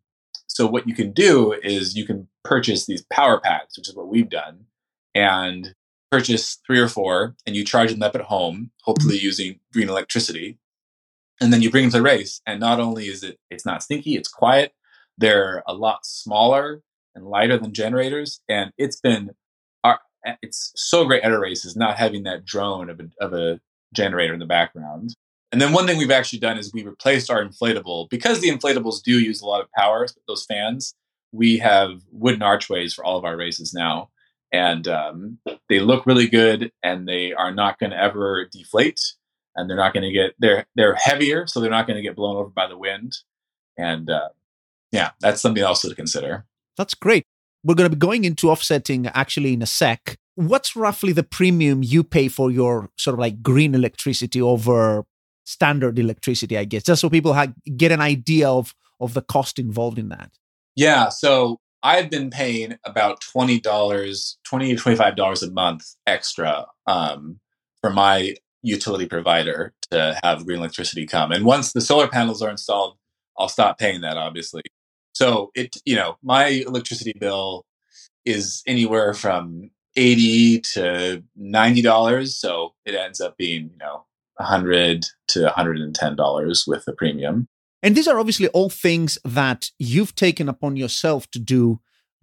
[0.47, 4.09] so what you can do is you can purchase these power packs, which is what
[4.09, 4.67] we've done,
[5.15, 5.75] and
[6.13, 10.59] purchase three or four, and you charge them up at home, hopefully using green electricity,
[11.41, 12.41] and then you bring them to the race.
[12.47, 14.73] And not only is it it's not stinky, it's quiet
[15.19, 16.83] they're a lot smaller
[17.15, 19.31] and lighter than generators, and it's been
[19.85, 20.01] our,
[20.43, 23.61] it's so great at a race is not having that drone of a, of a
[23.95, 25.15] generator in the background.
[25.53, 29.03] And then one thing we've actually done is we replaced our inflatable because the inflatables
[29.03, 30.05] do use a lot of power.
[30.27, 30.95] Those fans,
[31.31, 34.09] we have wooden archways for all of our races now,
[34.53, 35.39] and um,
[35.69, 39.01] they look really good, and they are not going to ever deflate,
[39.55, 42.17] and they're not going to get they're they're heavier, so they're not going to get
[42.17, 43.19] blown over by the wind,
[43.79, 44.31] and uh,
[44.95, 46.47] yeah, that's something else to consider.
[46.77, 47.25] That's great.
[47.65, 50.17] We're going to be going into offsetting actually in a sec.
[50.37, 55.05] What's roughly the premium you pay for your sort of like green electricity over
[55.45, 57.37] standard electricity, I guess, just so people
[57.77, 60.31] get an idea of, of the cost involved in that?
[60.77, 61.09] Yeah.
[61.09, 67.41] So I've been paying about $20, 20 to $25 a month extra um,
[67.81, 71.33] for my utility provider to have green electricity come.
[71.33, 72.97] And once the solar panels are installed,
[73.37, 74.63] I'll stop paying that, obviously.
[75.15, 77.65] So it, you know, my electricity bill
[78.25, 82.37] is anywhere from eighty to ninety dollars.
[82.37, 84.05] So it ends up being, you know,
[84.39, 87.49] a hundred to hundred and ten dollars with the premium.
[87.83, 91.81] And these are obviously all things that you've taken upon yourself to do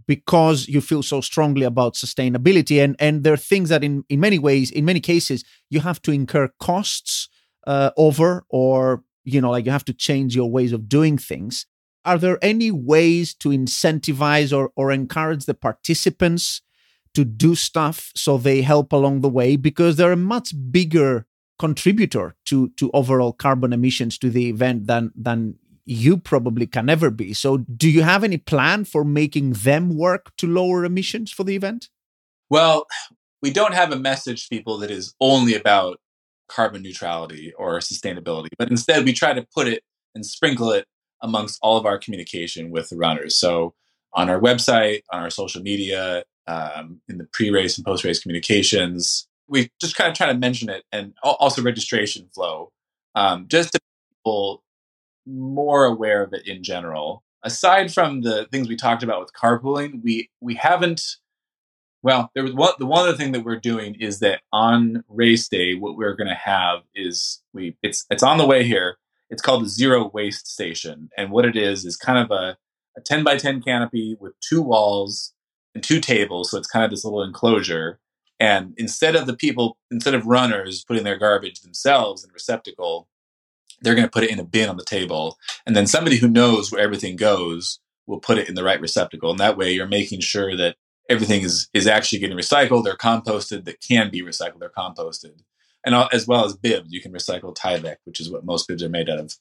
[0.07, 2.83] because you feel so strongly about sustainability.
[2.83, 6.01] And and there are things that in, in many ways, in many cases, you have
[6.01, 7.29] to incur costs
[7.67, 11.67] uh, over or you know, like you have to change your ways of doing things
[12.06, 16.62] are there any ways to incentivize or, or encourage the participants
[17.14, 19.56] to do stuff so they help along the way?
[19.56, 21.26] Because they're a much bigger
[21.60, 27.12] contributor to to overall carbon emissions to the event than than you probably can ever
[27.12, 27.34] be.
[27.34, 31.56] So do you have any plan for making them work to lower emissions for the
[31.56, 31.89] event?
[32.49, 32.88] Well
[33.41, 35.99] we don't have a message to people that is only about
[36.47, 39.84] carbon neutrality or sustainability but instead we try to put it
[40.16, 40.86] and sprinkle it
[41.22, 43.36] amongst all of our communication with the runners.
[43.36, 43.74] So
[44.13, 49.69] on our website, on our social media, um, in the pre-race and post-race communications, we
[49.80, 52.72] just kind of try to mention it, and also registration flow,
[53.15, 54.63] um, just to people
[55.26, 57.24] more aware of it in general.
[57.43, 61.01] Aside from the things we talked about with carpooling, we we haven't
[62.03, 62.74] well, there was one.
[62.80, 66.30] The one other thing that we're doing is that on race day, what we're going
[66.30, 67.76] to have is we.
[67.84, 68.97] It's it's on the way here.
[69.32, 72.57] It's called the zero waste station, and what it is is kind of a
[72.97, 75.34] a ten by ten canopy with two walls
[75.73, 76.51] and two tables.
[76.51, 77.99] So it's kind of this little enclosure.
[78.39, 83.07] And instead of the people, instead of runners putting their garbage themselves in a receptacle,
[83.82, 86.27] they're going to put it in a bin on the table, and then somebody who
[86.27, 89.32] knows where everything goes will put it in the right receptacle.
[89.32, 90.75] And that way, you're making sure that
[91.09, 95.39] everything is is actually getting recycled or composted that can be recycled or composted,
[95.86, 96.91] and as well as bibs.
[96.91, 99.36] You can recycle Tyvek, which is what most bibs are made out of.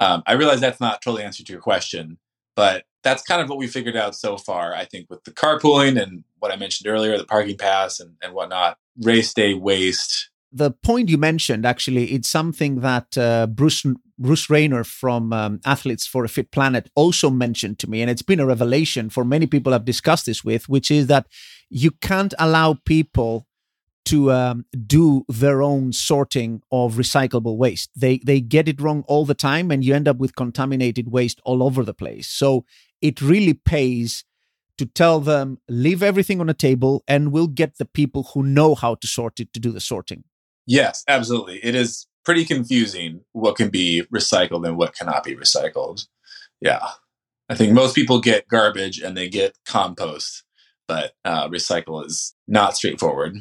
[0.00, 2.18] Um, I realize that's not totally answer to your question,
[2.54, 4.74] but that's kind of what we figured out so far.
[4.74, 8.34] I think with the carpooling and what I mentioned earlier, the parking pass and, and
[8.34, 13.84] whatnot, race day waste the point you mentioned actually it's something that uh, bruce
[14.18, 18.22] bruce rayner from um, athletes for a fit planet also mentioned to me and it's
[18.22, 21.26] been a revelation for many people i've discussed this with which is that
[21.68, 23.45] you can't allow people
[24.06, 29.24] to um, do their own sorting of recyclable waste they they get it wrong all
[29.24, 32.64] the time and you end up with contaminated waste all over the place so
[33.00, 34.24] it really pays
[34.78, 38.74] to tell them leave everything on a table and we'll get the people who know
[38.74, 40.24] how to sort it to do the sorting
[40.66, 41.58] Yes, absolutely.
[41.64, 46.06] It is pretty confusing what can be recycled and what cannot be recycled.
[46.60, 46.84] Yeah.
[47.48, 50.42] I think most people get garbage and they get compost,
[50.88, 53.38] but uh, recycle is not straightforward.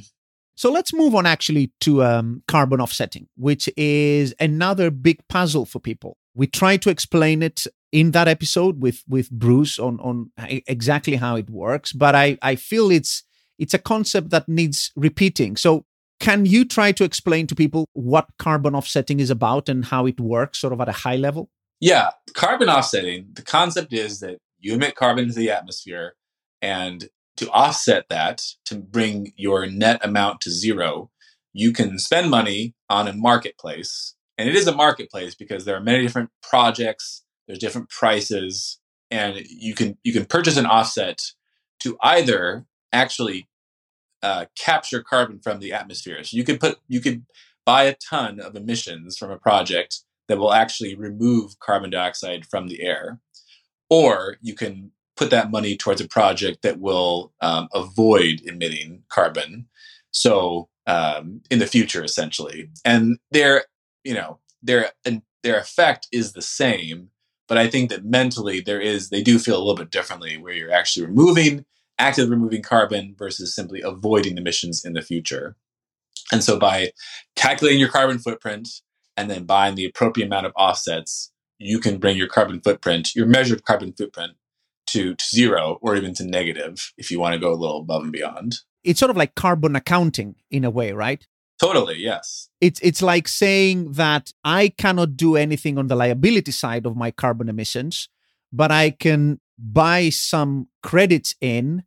[0.55, 5.79] So let's move on actually to um, carbon offsetting, which is another big puzzle for
[5.79, 6.17] people.
[6.33, 11.35] We try to explain it in that episode with with Bruce on on exactly how
[11.35, 13.23] it works, but I I feel it's
[13.57, 15.55] it's a concept that needs repeating.
[15.55, 15.85] So
[16.19, 20.19] can you try to explain to people what carbon offsetting is about and how it
[20.19, 21.49] works, sort of at a high level?
[21.79, 26.15] Yeah, carbon offsetting, the concept is that you emit carbon into the atmosphere,
[26.61, 31.11] and to offset that, to bring your net amount to zero,
[31.53, 34.15] you can spend money on a marketplace.
[34.37, 38.79] And it is a marketplace because there are many different projects, there's different prices,
[39.11, 41.21] and you can you can purchase an offset
[41.79, 43.47] to either actually
[44.23, 46.23] uh, capture carbon from the atmosphere.
[46.23, 47.25] So you could put you could
[47.65, 52.67] buy a ton of emissions from a project that will actually remove carbon dioxide from
[52.67, 53.19] the air,
[53.89, 59.67] or you can put that money towards a project that will um, avoid emitting carbon.
[60.11, 63.65] So um, in the future, essentially, and their
[64.03, 64.91] you know their
[65.43, 67.09] their effect is the same,
[67.47, 70.53] but I think that mentally there is they do feel a little bit differently, where
[70.53, 71.65] you're actually removing
[71.97, 75.55] actively removing carbon versus simply avoiding emissions in the future.
[76.31, 76.91] And so by
[77.35, 78.69] calculating your carbon footprint
[79.15, 83.27] and then buying the appropriate amount of offsets, you can bring your carbon footprint, your
[83.27, 84.33] measured carbon footprint,
[84.87, 88.03] to, to zero or even to negative if you want to go a little above
[88.03, 88.57] and beyond.
[88.83, 91.25] It's sort of like carbon accounting in a way, right?
[91.59, 92.49] Totally, yes.
[92.59, 97.11] It's it's like saying that I cannot do anything on the liability side of my
[97.11, 98.09] carbon emissions,
[98.51, 101.83] but I can buy some credits in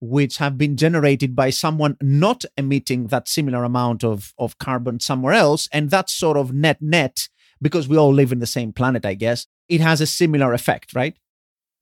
[0.00, 5.34] which have been generated by someone not emitting that similar amount of, of carbon somewhere
[5.34, 5.68] else.
[5.72, 7.28] And that's sort of net net
[7.60, 9.46] because we all live in the same planet, I guess.
[9.68, 11.16] It has a similar effect, right?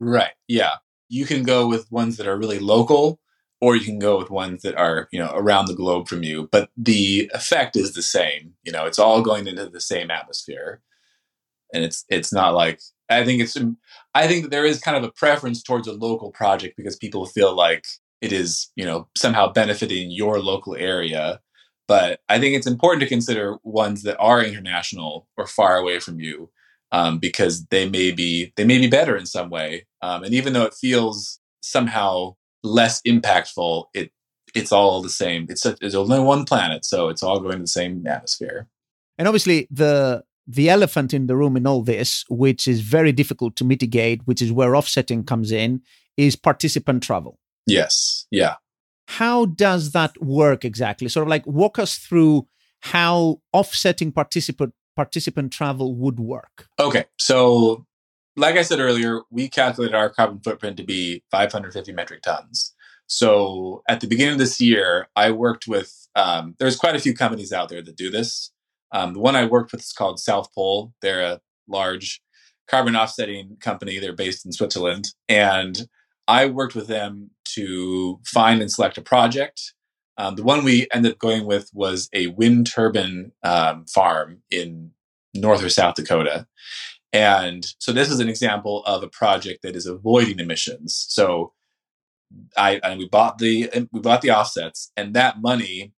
[0.00, 0.32] Right.
[0.46, 0.74] Yeah.
[1.08, 3.20] You can go with ones that are really local
[3.60, 6.48] or you can go with ones that are, you know, around the globe from you,
[6.52, 8.54] but the effect is the same.
[8.62, 10.80] You know, it's all going into the same atmosphere.
[11.74, 12.80] And it's it's not like
[13.10, 13.56] I think it's
[14.14, 17.26] I think that there is kind of a preference towards a local project because people
[17.26, 17.86] feel like
[18.22, 21.40] it is you know somehow benefiting your local area.
[21.88, 26.20] But I think it's important to consider ones that are international or far away from
[26.20, 26.50] you
[26.92, 29.86] um, because they may be they may be better in some way.
[30.02, 34.12] Um, and even though it feels somehow less impactful, it
[34.54, 35.46] it's all the same.
[35.48, 38.68] It's a, it's only one planet, so it's all going to the same atmosphere.
[39.18, 43.54] And obviously, the the elephant in the room in all this, which is very difficult
[43.56, 45.82] to mitigate, which is where offsetting comes in,
[46.16, 47.38] is participant travel.
[47.66, 48.26] Yes.
[48.30, 48.54] Yeah.
[49.08, 51.08] How does that work exactly?
[51.08, 52.46] Sort of like walk us through
[52.80, 56.66] how offsetting participant participant travel would work.
[56.80, 57.04] Okay.
[57.20, 57.86] So
[58.36, 62.74] like I said earlier, we calculated our carbon footprint to be 550 metric tons.
[63.06, 67.14] So at the beginning of this year, I worked with, um, there's quite a few
[67.14, 68.50] companies out there that do this.
[68.90, 70.92] Um, the one I worked with is called South Pole.
[71.00, 72.20] They're a large
[72.68, 74.00] carbon offsetting company.
[74.00, 75.10] They're based in Switzerland.
[75.28, 75.88] And
[76.26, 79.74] I worked with them to find and select a project.
[80.18, 84.90] Um, the one we ended up going with was a wind turbine um, farm in
[85.34, 86.46] North or South Dakota.
[87.12, 91.06] And so this is an example of a project that is avoiding emissions.
[91.08, 91.52] So
[92.56, 95.92] I and we bought the we bought the offsets, and that money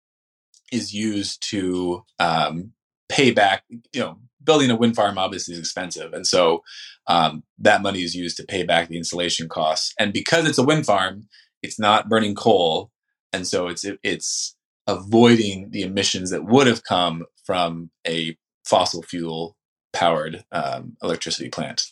[0.70, 2.72] is used to um,
[3.08, 3.64] pay back.
[3.92, 6.62] You know, building a wind farm obviously is expensive, and so
[7.06, 9.94] um, that money is used to pay back the installation costs.
[9.98, 11.26] And because it's a wind farm,
[11.62, 12.90] it's not burning coal,
[13.32, 14.56] and so it's it's
[14.86, 19.56] avoiding the emissions that would have come from a fossil fuel
[19.92, 21.86] powered um, electricity plant.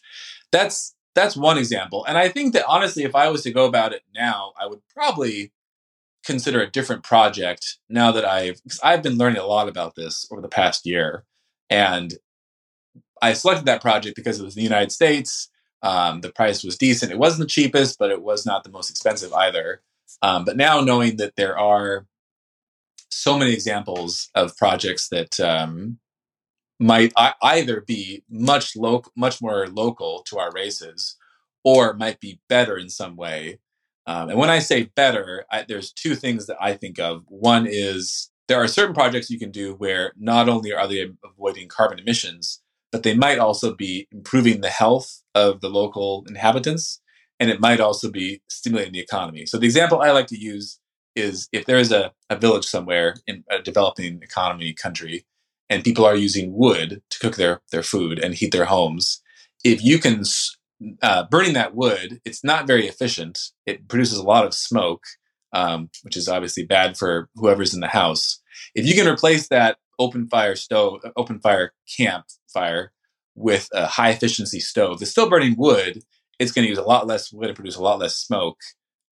[0.52, 3.92] That's that's one example, and I think that honestly, if I was to go about
[3.92, 5.52] it now, I would probably
[6.24, 7.78] consider a different project.
[7.88, 11.24] Now that I've I've been learning a lot about this over the past year,
[11.70, 12.14] and
[13.22, 15.48] I selected that project because it was in the United States.
[15.82, 17.12] Um, the price was decent.
[17.12, 19.82] It wasn't the cheapest, but it was not the most expensive either.
[20.22, 22.06] Um, but now knowing that there are
[23.10, 25.98] so many examples of projects that um,
[26.78, 27.12] might
[27.42, 31.16] either be much local, much more local to our races,
[31.64, 33.58] or might be better in some way.
[34.06, 37.24] Um, and when I say better, I, there's two things that I think of.
[37.26, 41.68] One is there are certain projects you can do where not only are they avoiding
[41.68, 42.62] carbon emissions,
[42.92, 47.00] but they might also be improving the health of the local inhabitants,
[47.38, 49.46] and it might also be stimulating the economy.
[49.46, 50.78] So the example I like to use
[51.14, 55.24] is if there is a, a village somewhere in a developing economy country
[55.68, 59.22] and people are using wood to cook their, their food and heat their homes,
[59.64, 60.22] if you can
[61.02, 63.38] uh, burning that wood, it's not very efficient.
[63.64, 65.04] It produces a lot of smoke,
[65.52, 68.40] um, which is obviously bad for whoever's in the house.
[68.74, 72.92] If you can replace that open fire stove, open fire campfire
[73.34, 76.02] with a high efficiency stove that's still burning wood,
[76.38, 78.58] it's going to use a lot less wood to produce a lot less smoke.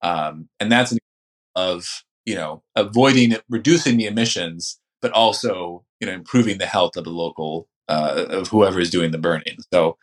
[0.02, 0.98] Um, and that's an
[1.56, 7.04] of you know avoiding reducing the emissions but also you know improving the health of
[7.04, 9.58] the local uh, of whoever is doing the burning.
[9.72, 9.98] So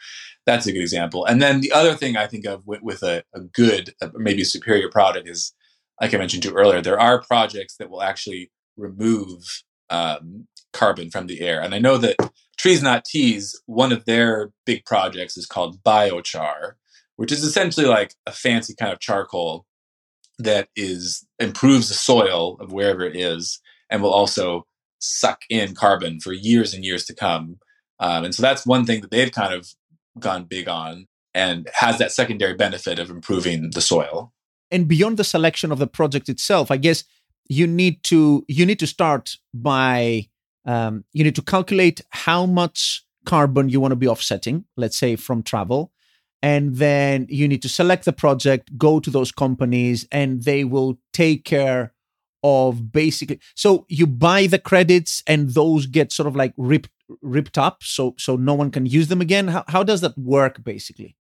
[0.45, 1.25] that's a good example.
[1.25, 4.89] And then the other thing I think of with, with a, a, good, maybe superior
[4.89, 5.53] product is,
[5.99, 11.27] like I mentioned to earlier, there are projects that will actually remove um, carbon from
[11.27, 11.61] the air.
[11.61, 12.15] And I know that
[12.57, 16.73] Trees Not Tees, one of their big projects is called biochar,
[17.21, 19.67] which is essentially like a fancy kind of charcoal
[20.39, 23.61] that is improves the soil of wherever it is
[23.91, 24.65] and will also
[24.97, 27.59] suck in carbon for years and years to come.
[27.99, 29.67] Um, and so that's one thing that they've kind of
[30.17, 31.05] gone big on
[31.35, 34.33] and has that secondary benefit of improving the soil.
[34.71, 37.03] And beyond the selection of the project itself, I guess
[37.47, 40.27] you need to you need to start by
[40.65, 45.15] um, you need to calculate how much carbon you want to be offsetting, let's say
[45.15, 45.91] from travel,
[46.41, 50.97] and then you need to select the project, go to those companies, and they will
[51.13, 51.93] take care
[52.43, 56.89] of basically so you buy the credits and those get sort of like ripped
[57.21, 59.47] ripped up so so no one can use them again.
[59.47, 61.15] How, how does that work basically?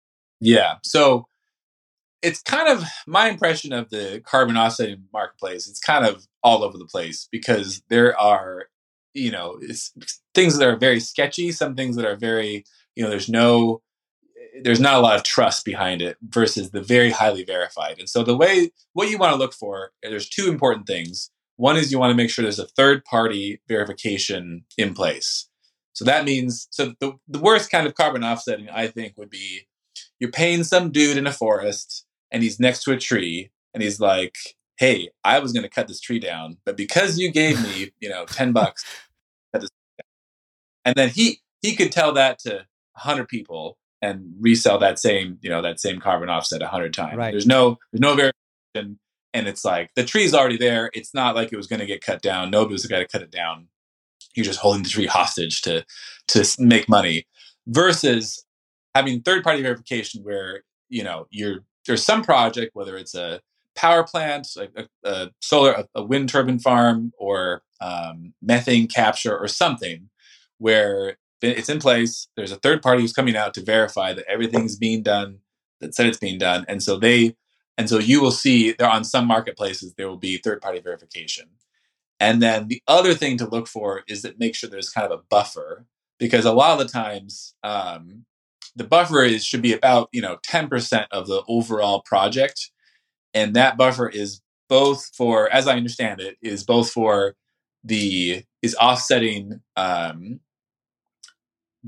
[0.40, 1.26] Yeah so
[2.22, 6.76] it's kind of my impression of the carbon offsetting marketplace it's kind of all over
[6.76, 8.66] the place because there are
[9.14, 9.58] you know
[10.34, 12.64] things that are very sketchy some things that are very
[12.94, 13.80] you know there's no
[14.62, 17.98] there's not a lot of trust behind it versus the very highly verified.
[17.98, 21.30] And so the way what you want to look for, there's two important things.
[21.56, 25.48] One is you want to make sure there's a third party verification in place.
[25.94, 29.62] So that means so the, the worst kind of carbon offsetting I think would be
[30.20, 33.98] you're paying some dude in a forest and he's next to a tree and he's
[33.98, 34.34] like,
[34.78, 38.10] "Hey, I was going to cut this tree down, but because you gave me, you
[38.10, 38.84] know, 10 bucks,
[40.84, 45.50] and then he he could tell that to 100 people and resell that same you
[45.50, 47.16] know that same carbon offset a hundred times.
[47.16, 47.32] Right.
[47.32, 48.98] There's no there's no variation,
[49.34, 50.90] and it's like the tree's already there.
[50.94, 52.50] It's not like it was going to get cut down.
[52.50, 53.68] Nobody's got to cut it down.
[54.34, 55.84] You're just holding the tree hostage to
[56.28, 57.26] to make money.
[57.68, 58.44] Versus
[58.94, 63.40] having third party verification, where you know you're there's some project, whether it's a
[63.74, 69.48] power plant, a, a solar, a, a, wind turbine farm, or um, methane capture, or
[69.48, 70.08] something,
[70.58, 72.28] where it's in place.
[72.36, 75.38] There's a third party who's coming out to verify that everything's being done
[75.80, 77.36] that said it's being done, and so they
[77.78, 81.48] and so you will see there on some marketplaces there will be third party verification.
[82.18, 85.20] And then the other thing to look for is that make sure there's kind of
[85.20, 85.84] a buffer
[86.18, 88.24] because a lot of the times um,
[88.74, 92.70] the buffer is should be about you know 10% of the overall project,
[93.34, 97.34] and that buffer is both for, as I understand it, is both for
[97.84, 100.40] the is offsetting um,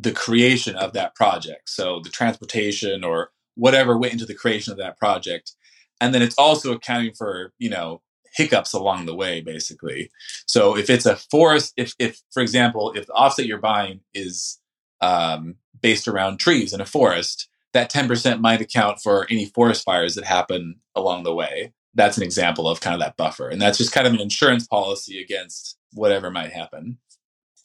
[0.01, 1.69] the creation of that project.
[1.69, 5.53] So the transportation or whatever went into the creation of that project.
[6.01, 8.01] And then it's also accounting for, you know,
[8.33, 10.11] hiccups along the way, basically.
[10.47, 14.61] So if it's a forest, if, if for example, if the offset you're buying is
[15.01, 20.15] um, based around trees in a forest, that 10% might account for any forest fires
[20.15, 21.73] that happen along the way.
[21.95, 23.49] That's an example of kind of that buffer.
[23.49, 26.99] And that's just kind of an insurance policy against whatever might happen.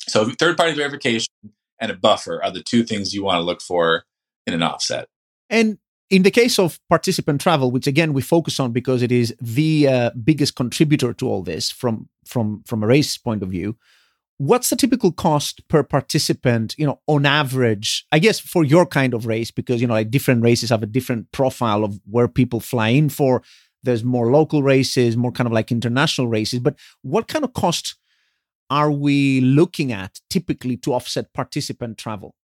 [0.08, 1.28] So third party verification
[1.84, 4.06] and a buffer are the two things you want to look for
[4.48, 5.10] in an offset.
[5.50, 5.78] And
[6.10, 9.90] in the case of participant travel, which again we focus on because it is the
[9.90, 13.76] uh, biggest contributor to all this from from from a race point of view,
[14.38, 16.74] what's the typical cost per participant?
[16.78, 20.10] You know, on average, I guess for your kind of race, because you know, like
[20.10, 23.44] different races have a different profile of where people fly in for.
[23.86, 26.60] There's more local races, more kind of like international races.
[26.60, 27.98] But what kind of cost
[28.70, 32.36] are we looking at typically to offset participant travel?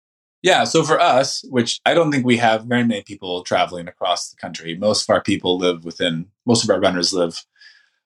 [0.42, 4.30] Yeah, so for us, which I don't think we have very many people traveling across
[4.30, 4.78] the country.
[4.78, 7.46] Most of our people live within, most of our runners live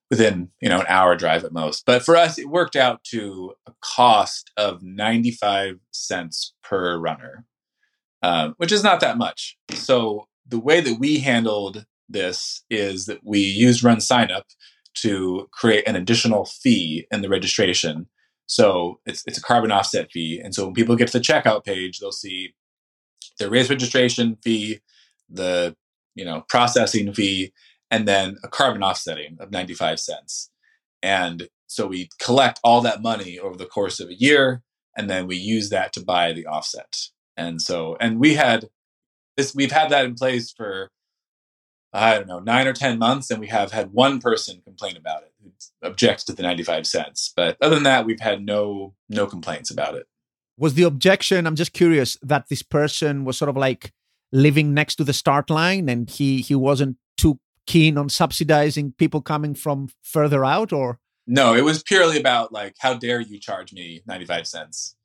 [0.09, 1.85] within, you know, an hour drive at most.
[1.85, 7.45] But for us, it worked out to a cost of 95 cents per runner,
[8.23, 9.57] uh, which is not that much.
[9.71, 14.43] So the way that we handled this is that we used RunSignup
[14.95, 18.07] to create an additional fee in the registration
[18.45, 20.39] so it's it's a carbon offset fee.
[20.43, 22.53] And so when people get to the checkout page, they'll see
[23.39, 24.79] the race registration fee,
[25.29, 25.75] the
[26.15, 27.53] you know processing fee,
[27.89, 30.51] and then a carbon offsetting of 95 cents.
[31.01, 34.61] And so we collect all that money over the course of a year,
[34.95, 37.09] and then we use that to buy the offset.
[37.35, 38.69] And so, and we had
[39.35, 40.91] this, we've had that in place for
[41.93, 45.21] I don't know, nine or 10 months, and we have had one person complain about
[45.23, 45.51] it who
[45.83, 47.31] objects to the 95 cents.
[47.35, 50.07] But other than that, we've had no no complaints about it.
[50.57, 53.91] Was the objection, I'm just curious, that this person was sort of like
[54.33, 59.21] living next to the start line and he he wasn't too keen on subsidizing people
[59.21, 63.71] coming from further out or no it was purely about like how dare you charge
[63.71, 64.95] me 95 cents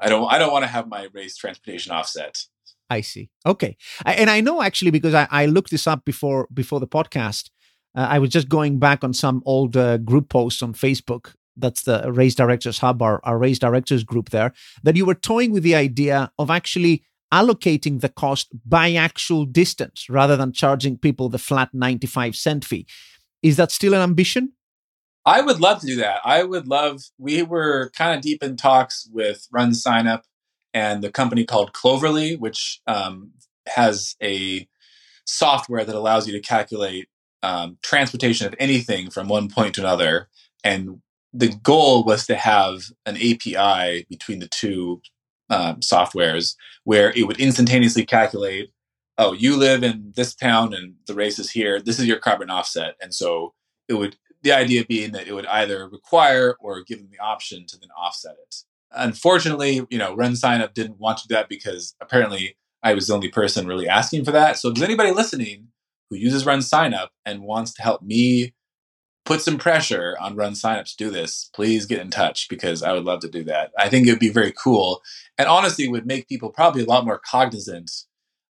[0.00, 2.46] i don't i don't want to have my race transportation offset
[2.94, 3.30] I see.
[3.44, 3.76] Okay,
[4.06, 7.50] I, and I know actually because I, I looked this up before before the podcast.
[7.96, 11.34] Uh, I was just going back on some old uh, group posts on Facebook.
[11.56, 14.52] That's the Race Directors Hub, our, our Race Directors group there.
[14.82, 20.08] That you were toying with the idea of actually allocating the cost by actual distance
[20.08, 22.86] rather than charging people the flat 95 cent fee.
[23.42, 24.52] Is that still an ambition?
[25.26, 26.20] I would love to do that.
[26.24, 30.22] I would love, we were kind of deep in talks with RunSignup
[30.74, 33.30] and the company called Cloverly, which um,
[33.66, 34.68] has a
[35.24, 37.08] software that allows you to calculate
[37.42, 40.28] um, transportation of anything from one point to another.
[40.62, 41.00] And
[41.32, 45.00] the goal was to have an API between the two
[45.50, 48.70] um, softwares where it would instantaneously calculate
[49.18, 51.80] oh, you live in this town and the race is here.
[51.80, 52.96] This is your carbon offset.
[53.00, 53.54] And so
[53.88, 57.64] it would, the idea being that it would either require or give them the option
[57.66, 58.56] to then offset it.
[58.96, 63.28] Unfortunately, you know, RunSignup didn't want to do that because apparently I was the only
[63.28, 64.58] person really asking for that.
[64.58, 65.68] So, if there's anybody listening
[66.10, 68.54] who uses RunSignup and wants to help me
[69.24, 73.04] put some pressure on RunSignup to do this, please get in touch because I would
[73.04, 73.72] love to do that.
[73.78, 75.00] I think it would be very cool.
[75.38, 77.90] And honestly, would make people probably a lot more cognizant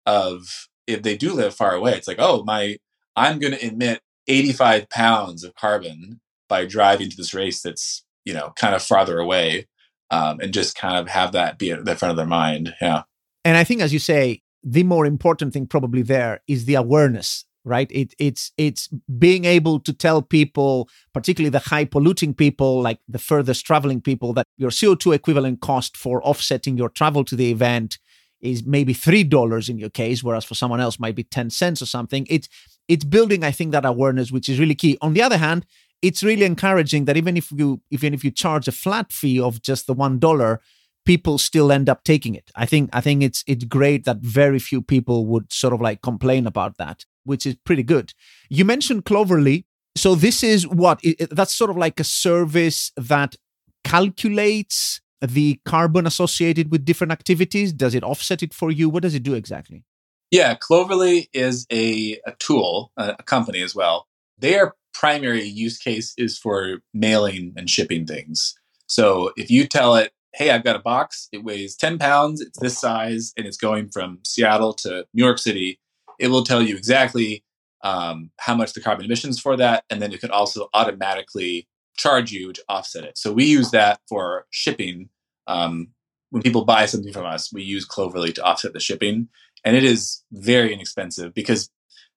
[0.07, 1.95] of if they do live far away.
[1.95, 2.77] It's like, oh, my,
[3.17, 8.33] I'm going to emit 85 pounds of carbon by driving to this race that's, you
[8.33, 9.67] know, kind of farther away
[10.11, 12.75] um, and just kind of have that be at the front of their mind.
[12.81, 13.03] Yeah.
[13.45, 17.45] And I think, as you say, the more important thing probably there is the awareness
[17.65, 18.89] right it, it's it's
[19.19, 24.33] being able to tell people particularly the high polluting people like the furthest traveling people
[24.33, 27.99] that your co2 equivalent cost for offsetting your travel to the event
[28.41, 31.83] is maybe three dollars in your case whereas for someone else might be 10 cents
[31.83, 32.49] or something it's
[32.89, 35.67] it's building i think that awareness which is really key on the other hand
[36.03, 39.63] it's really encouraging that even if you even if you charge a flat fee of
[39.63, 40.61] just the one dollar
[41.07, 42.51] people still end up taking it.
[42.55, 46.03] I think i think it's it's great that very few people would sort of like
[46.03, 48.13] complain about that which is pretty good.
[48.49, 53.37] You mentioned cloverly so this is what that's sort of like a service that
[53.85, 57.73] calculates the carbon associated with different activities.
[57.73, 58.89] Does it offset it for you?
[58.89, 59.85] What does it do exactly?
[60.31, 64.07] Yeah cloverly is a, a tool a company as well.
[64.39, 68.55] They are primary use case is for mailing and shipping things.
[68.87, 72.59] So if you tell it, hey, I've got a box, it weighs 10 pounds, it's
[72.59, 75.81] this size, and it's going from Seattle to New York City,
[76.19, 77.45] it will tell you exactly
[77.83, 79.85] um, how much the carbon emissions for that.
[79.91, 81.67] And then it could also automatically
[81.97, 83.19] charge you to offset it.
[83.19, 85.09] So we use that for shipping
[85.47, 85.89] um,
[86.31, 89.29] when people buy something from us, we use Cloverly to offset the shipping,
[89.65, 91.69] and it is very inexpensive because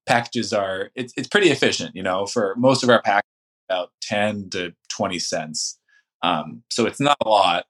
[0.06, 1.96] packages are it's it's pretty efficient.
[1.96, 3.30] You know, for most of our packages,
[3.70, 5.80] about ten to twenty cents.
[6.22, 7.66] Um, so it's not a lot,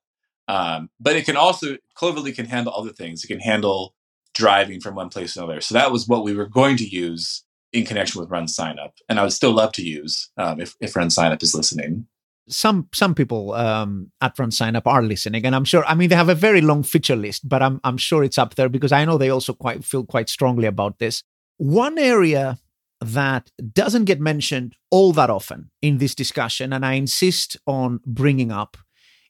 [0.47, 3.23] um, but it can also Cloverly can handle other things.
[3.23, 3.95] It can handle
[4.33, 5.61] driving from one place to another.
[5.61, 9.23] So that was what we were going to use in connection with RunSignup, and I
[9.23, 12.07] would still love to use um, if if RunSignup is listening
[12.47, 15.85] some some people um, at RunSignup are listening, and I'm sure.
[15.85, 18.55] I mean, they have a very long feature list, but I'm I'm sure it's up
[18.55, 21.23] there because I know they also quite feel quite strongly about this.
[21.57, 22.57] One area
[23.01, 28.51] that doesn't get mentioned all that often in this discussion, and I insist on bringing
[28.51, 28.77] up,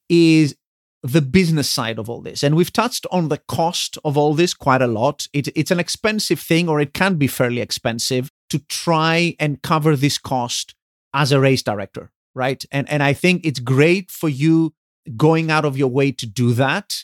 [0.09, 0.55] is
[1.01, 2.43] the business side of all this.
[2.43, 5.27] And we've touched on the cost of all this quite a lot.
[5.33, 9.95] It, it's an expensive thing, or it can be fairly expensive to try and cover
[9.95, 10.75] this cost
[11.13, 12.63] as a race director right?
[12.71, 14.73] And and I think it's great for you
[15.17, 17.03] going out of your way to do that,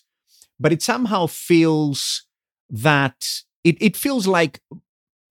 [0.59, 2.25] but it somehow feels
[2.69, 4.61] that it, it feels like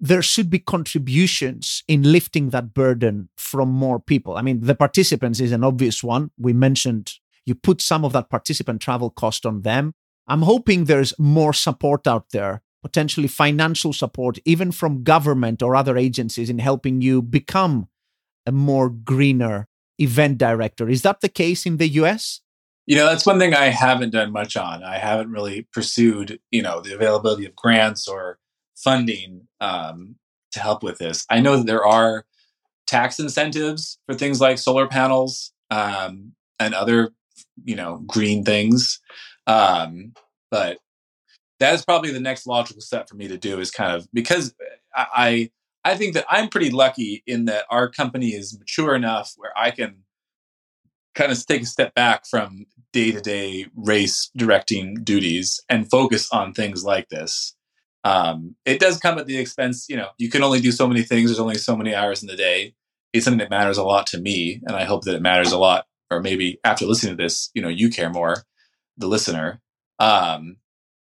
[0.01, 4.37] there should be contributions in lifting that burden from more people.
[4.37, 6.31] I mean, the participants is an obvious one.
[6.39, 9.95] We mentioned you put some of that participant travel cost on them.
[10.29, 15.97] I'm hoping there's more support out there, potentially financial support, even from government or other
[15.97, 17.89] agencies in helping you become
[18.47, 19.67] a more greener
[19.99, 20.89] event director.
[20.89, 22.41] Is that the case in the US?
[22.87, 24.83] You know, that's one thing I haven't done much on.
[24.83, 28.39] I haven't really pursued, you know, the availability of grants or
[28.83, 30.17] funding um,
[30.53, 31.27] to help with this.
[31.31, 32.25] I know that there are
[32.87, 37.11] tax incentives for things like solar panels um, and other,
[37.65, 39.01] you know, green things.
[39.47, 40.15] Um,
[40.51, 40.79] but
[41.61, 44.55] that is probably the next logical step for me to do is kind of because
[44.95, 45.51] I,
[45.85, 49.71] I think that I'm pretty lucky in that our company is mature enough where I
[49.71, 50.05] can
[51.15, 56.31] kind of take a step back from day to day race directing duties and focus
[56.31, 57.55] on things like this.
[58.05, 61.03] Um, it does come at the expense, you know, you can only do so many
[61.03, 61.31] things.
[61.31, 62.75] There's only so many hours in the day.
[63.13, 64.61] It's something that matters a lot to me.
[64.67, 67.63] And I hope that it matters a lot, or maybe after listening to this, you
[67.63, 68.45] know, you care more,
[68.97, 69.61] the listener.
[69.99, 70.57] Um,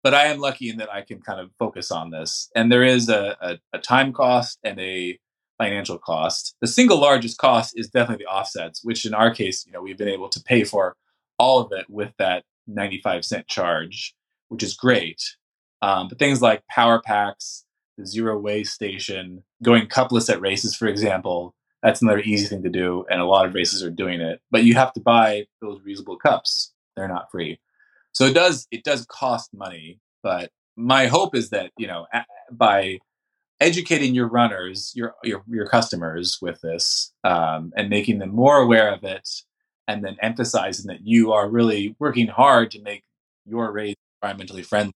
[0.03, 2.49] but I am lucky in that I can kind of focus on this.
[2.55, 5.17] And there is a, a, a, time cost and a
[5.59, 6.55] financial cost.
[6.59, 9.97] The single largest cost is definitely the offsets, which in our case, you know, we've
[9.97, 10.95] been able to pay for
[11.37, 14.15] all of it with that 95 cent charge,
[14.49, 15.21] which is great.
[15.81, 17.65] Um, but things like power packs,
[17.97, 22.69] the zero waste station, going cupless at races, for example, that's another easy thing to
[22.69, 23.05] do.
[23.09, 24.39] And a lot of races are doing it.
[24.51, 26.73] But you have to buy those reusable cups.
[26.95, 27.59] They're not free.
[28.13, 32.07] So it does it does cost money, but my hope is that you know
[32.51, 32.99] by
[33.59, 38.93] educating your runners, your your, your customers with this, um, and making them more aware
[38.93, 39.27] of it,
[39.87, 43.03] and then emphasizing that you are really working hard to make
[43.45, 44.93] your race environmentally friendly.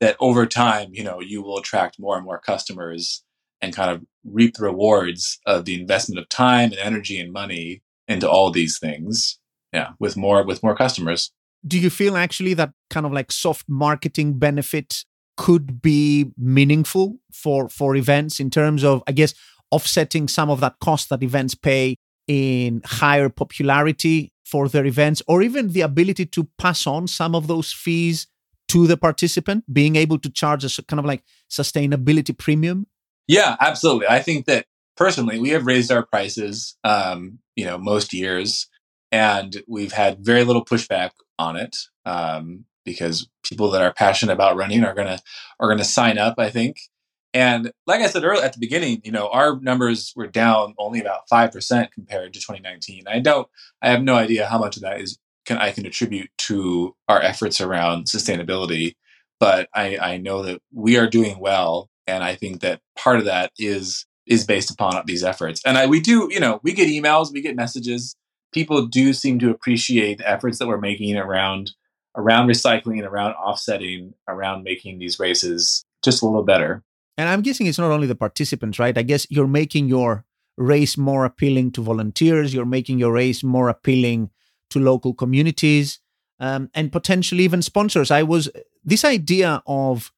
[0.00, 3.22] That over time, you know, you will attract more and more customers
[3.60, 7.82] and kind of reap the rewards of the investment of time and energy and money
[8.08, 9.38] into all these things.
[9.72, 11.30] Yeah, with more with more customers
[11.66, 15.04] do you feel actually that kind of like soft marketing benefit
[15.36, 19.34] could be meaningful for for events in terms of i guess
[19.70, 21.96] offsetting some of that cost that events pay
[22.26, 27.46] in higher popularity for their events or even the ability to pass on some of
[27.46, 28.26] those fees
[28.70, 32.86] to the participant being able to charge a kind of like sustainability premium
[33.26, 34.66] yeah absolutely i think that
[34.96, 38.68] personally we have raised our prices um, you know most years
[39.12, 44.56] and we've had very little pushback on it um, because people that are passionate about
[44.56, 45.18] running are gonna
[45.58, 46.34] are gonna sign up.
[46.38, 46.76] I think.
[47.32, 51.00] And like I said earlier at the beginning, you know, our numbers were down only
[51.00, 53.04] about five percent compared to 2019.
[53.06, 53.46] I don't,
[53.80, 55.16] I have no idea how much of that is
[55.50, 58.94] can I can attribute to our efforts around sustainability,
[59.40, 63.24] but I, I know that we are doing well, and I think that part of
[63.24, 65.60] that is is based upon these efforts.
[65.66, 68.14] And I, we do, you know, we get emails, we get messages.
[68.52, 71.72] People do seem to appreciate the efforts that we're making around
[72.16, 76.84] around recycling and around offsetting around making these races just a little better.
[77.18, 78.96] And i'm guessing it's not only the participants right?
[78.96, 80.24] I guess you're making your
[80.56, 84.30] race more appealing to volunteers you're making your race more appealing
[84.70, 85.98] to local communities
[86.38, 88.10] um, and potentially even sponsors.
[88.10, 88.48] I was
[88.84, 90.12] this idea of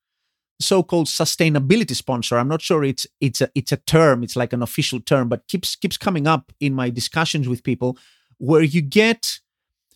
[0.60, 4.62] so-called sustainability sponsor i'm not sure it's it's a it's a term it's like an
[4.62, 7.98] official term but keeps keeps coming up in my discussions with people
[8.38, 9.40] where you get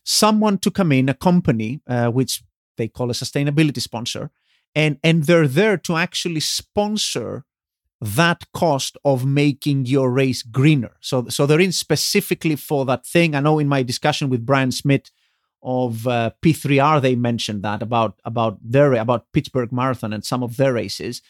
[0.06, 2.42] someone to come in, a company, uh, which
[2.76, 4.30] they call a sustainability sponsor,
[4.74, 7.44] and and they're there to actually sponsor
[8.00, 10.96] that cost of making your race greener.
[11.00, 13.34] So so they're in specifically for that thing.
[13.34, 15.10] I know in my discussion with Brian Smith
[15.62, 20.56] of uh, P3R, they mentioned that about about their about Pittsburgh Marathon and some of
[20.56, 21.22] their races.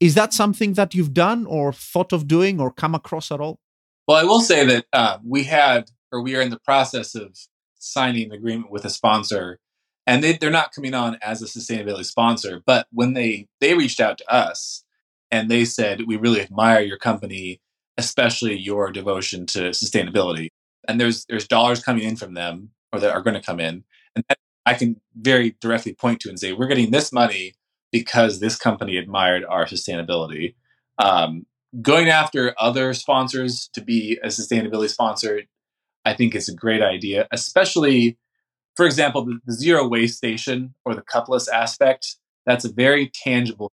[0.00, 3.60] Is that something that you've done or thought of doing or come across at all?
[4.08, 7.38] Well, I will say that uh, we had or we are in the process of
[7.78, 9.60] signing an agreement with a sponsor,
[10.06, 12.62] and they, they're not coming on as a sustainability sponsor.
[12.66, 14.84] But when they they reached out to us
[15.32, 17.60] and they said, "We really admire your company,
[17.98, 20.48] especially your devotion to sustainability."
[20.88, 23.84] And there's there's dollars coming in from them or that are going to come in,
[24.14, 24.24] and
[24.66, 27.54] I can very directly point to and say, "We're getting this money
[27.90, 30.54] because this company admired our sustainability."
[30.98, 31.46] Um,
[31.80, 35.40] going after other sponsors to be a sustainability sponsor
[36.04, 38.18] I think is a great idea, especially,
[38.76, 42.16] for example, the, the zero waste station or the cupless aspect.
[42.46, 43.70] That's a very tangible,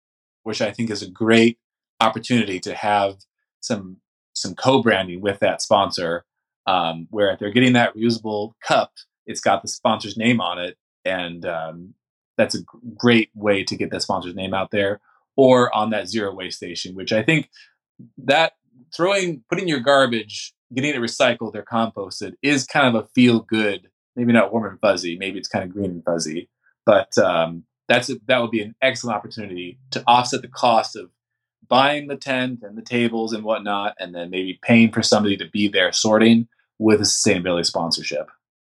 [0.48, 1.58] which I think is a great
[2.00, 3.16] opportunity to have
[3.60, 3.98] some
[4.32, 6.24] some co-branding with that sponsor,
[6.66, 8.92] um, where if they're getting that reusable cup,
[9.26, 11.92] it's got the sponsor's name on it, and um,
[12.38, 12.62] that's a
[12.96, 15.00] great way to get that sponsor's name out there.
[15.36, 17.50] Or on that zero waste station, which I think
[18.16, 18.54] that
[18.96, 23.90] throwing putting your garbage getting it recycled or composted is kind of a feel good,
[24.16, 26.48] maybe not warm and fuzzy, maybe it's kind of green and fuzzy,
[26.86, 31.10] but um, that's a, that would be an excellent opportunity to offset the cost of
[31.68, 35.48] buying the tent and the tables and whatnot, and then maybe paying for somebody to
[35.48, 38.30] be there sorting with a sustainability sponsorship.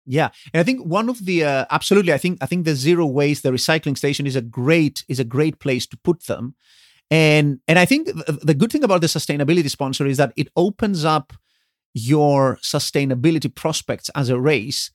[0.06, 3.06] Yeah, and I think one of the uh, absolutely, I think I think the zero
[3.06, 6.54] waste, the recycling station is a great is a great place to put them,
[7.11, 11.04] and and I think the good thing about the sustainability sponsor is that it opens
[11.04, 11.32] up
[11.92, 14.90] your sustainability prospects as a race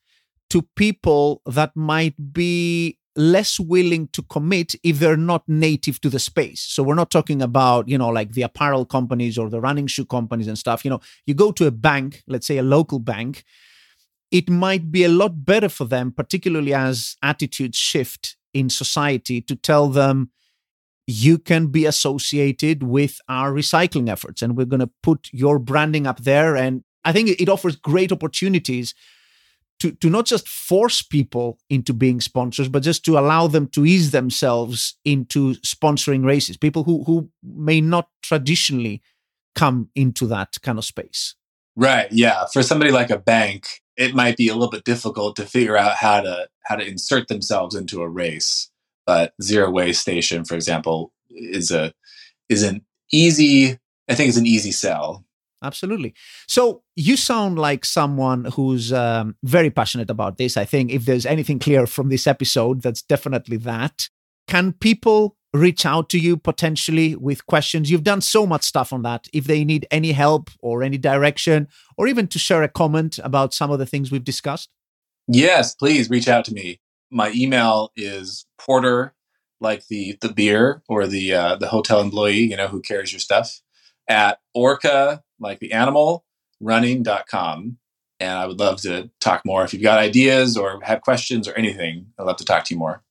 [0.49, 6.19] to people that might be less willing to commit if they're not native to the
[6.19, 6.61] space.
[6.61, 10.05] So we're not talking about, you know, like the apparel companies or the running shoe
[10.05, 10.83] companies and stuff.
[10.83, 13.43] You know, you go to a bank, let's say a local bank,
[14.31, 19.55] it might be a lot better for them, particularly as attitudes shift in society, to
[19.55, 20.31] tell them,
[21.07, 26.07] you can be associated with our recycling efforts and we're going to put your branding
[26.07, 28.95] up there and i think it offers great opportunities
[29.79, 33.85] to, to not just force people into being sponsors but just to allow them to
[33.85, 39.01] ease themselves into sponsoring races people who who may not traditionally
[39.53, 41.35] come into that kind of space
[41.75, 45.45] right yeah for somebody like a bank it might be a little bit difficult to
[45.45, 48.69] figure out how to how to insert themselves into a race
[49.05, 51.93] but zero waste station, for example, is a
[52.49, 53.77] is an easy.
[54.09, 55.24] I think it's an easy sell.
[55.65, 56.13] Absolutely.
[56.47, 60.57] So you sound like someone who's um, very passionate about this.
[60.57, 64.09] I think if there's anything clear from this episode, that's definitely that.
[64.47, 67.89] Can people reach out to you potentially with questions?
[67.89, 69.27] You've done so much stuff on that.
[69.33, 73.53] If they need any help or any direction, or even to share a comment about
[73.53, 74.69] some of the things we've discussed?
[75.27, 76.79] Yes, please reach out to me
[77.11, 79.13] my email is porter
[79.61, 83.19] like the the beer or the uh, the hotel employee you know who carries your
[83.19, 83.61] stuff
[84.07, 86.25] at orca like the animal
[86.61, 87.77] running.com
[88.19, 89.63] and i would love to talk more.
[89.63, 92.79] If you've got ideas or have questions or anything i'd love to talk to you
[92.79, 93.03] more.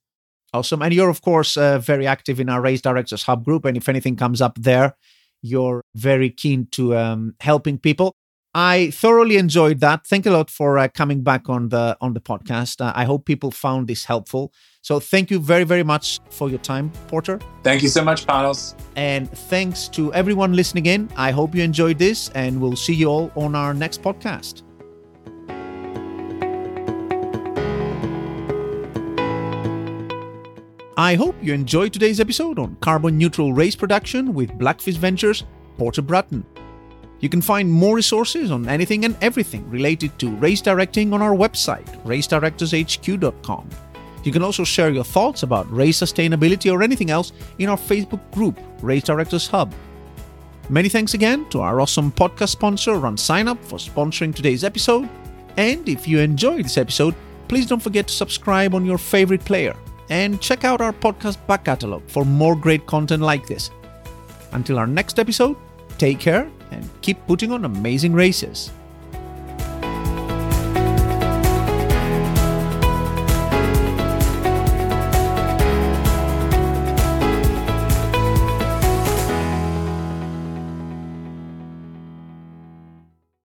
[0.52, 0.82] Awesome.
[0.82, 3.64] And you're of course uh, very active in our race directors hub group.
[3.64, 4.94] And if anything comes up there
[5.42, 8.14] you're very keen to um, helping people
[8.54, 10.06] I thoroughly enjoyed that.
[10.06, 12.80] Thank you a lot for uh, coming back on the on the podcast.
[12.80, 14.52] Uh, I hope people found this helpful.
[14.80, 17.40] So thank you very very much for your time, Porter.
[17.64, 18.74] Thank you so much, Panos.
[18.94, 21.10] And thanks to everyone listening in.
[21.16, 24.62] I hope you enjoyed this, and we'll see you all on our next podcast.
[30.96, 35.42] I hope you enjoyed today's episode on carbon neutral race production with Blackfish Ventures,
[35.76, 36.46] Porter Bratton.
[37.24, 41.34] You can find more resources on anything and everything related to race directing on our
[41.34, 43.70] website, racedirectorshq.com.
[44.24, 48.20] You can also share your thoughts about race sustainability or anything else in our Facebook
[48.30, 49.72] group, Race Directors Hub.
[50.68, 55.08] Many thanks again to our awesome podcast sponsor, RunSignup, for sponsoring today's episode.
[55.56, 57.14] And if you enjoyed this episode,
[57.48, 59.74] please don't forget to subscribe on your favorite player
[60.10, 63.70] and check out our podcast back catalog for more great content like this.
[64.52, 65.56] Until our next episode,
[65.96, 68.70] take care and keep putting on amazing races.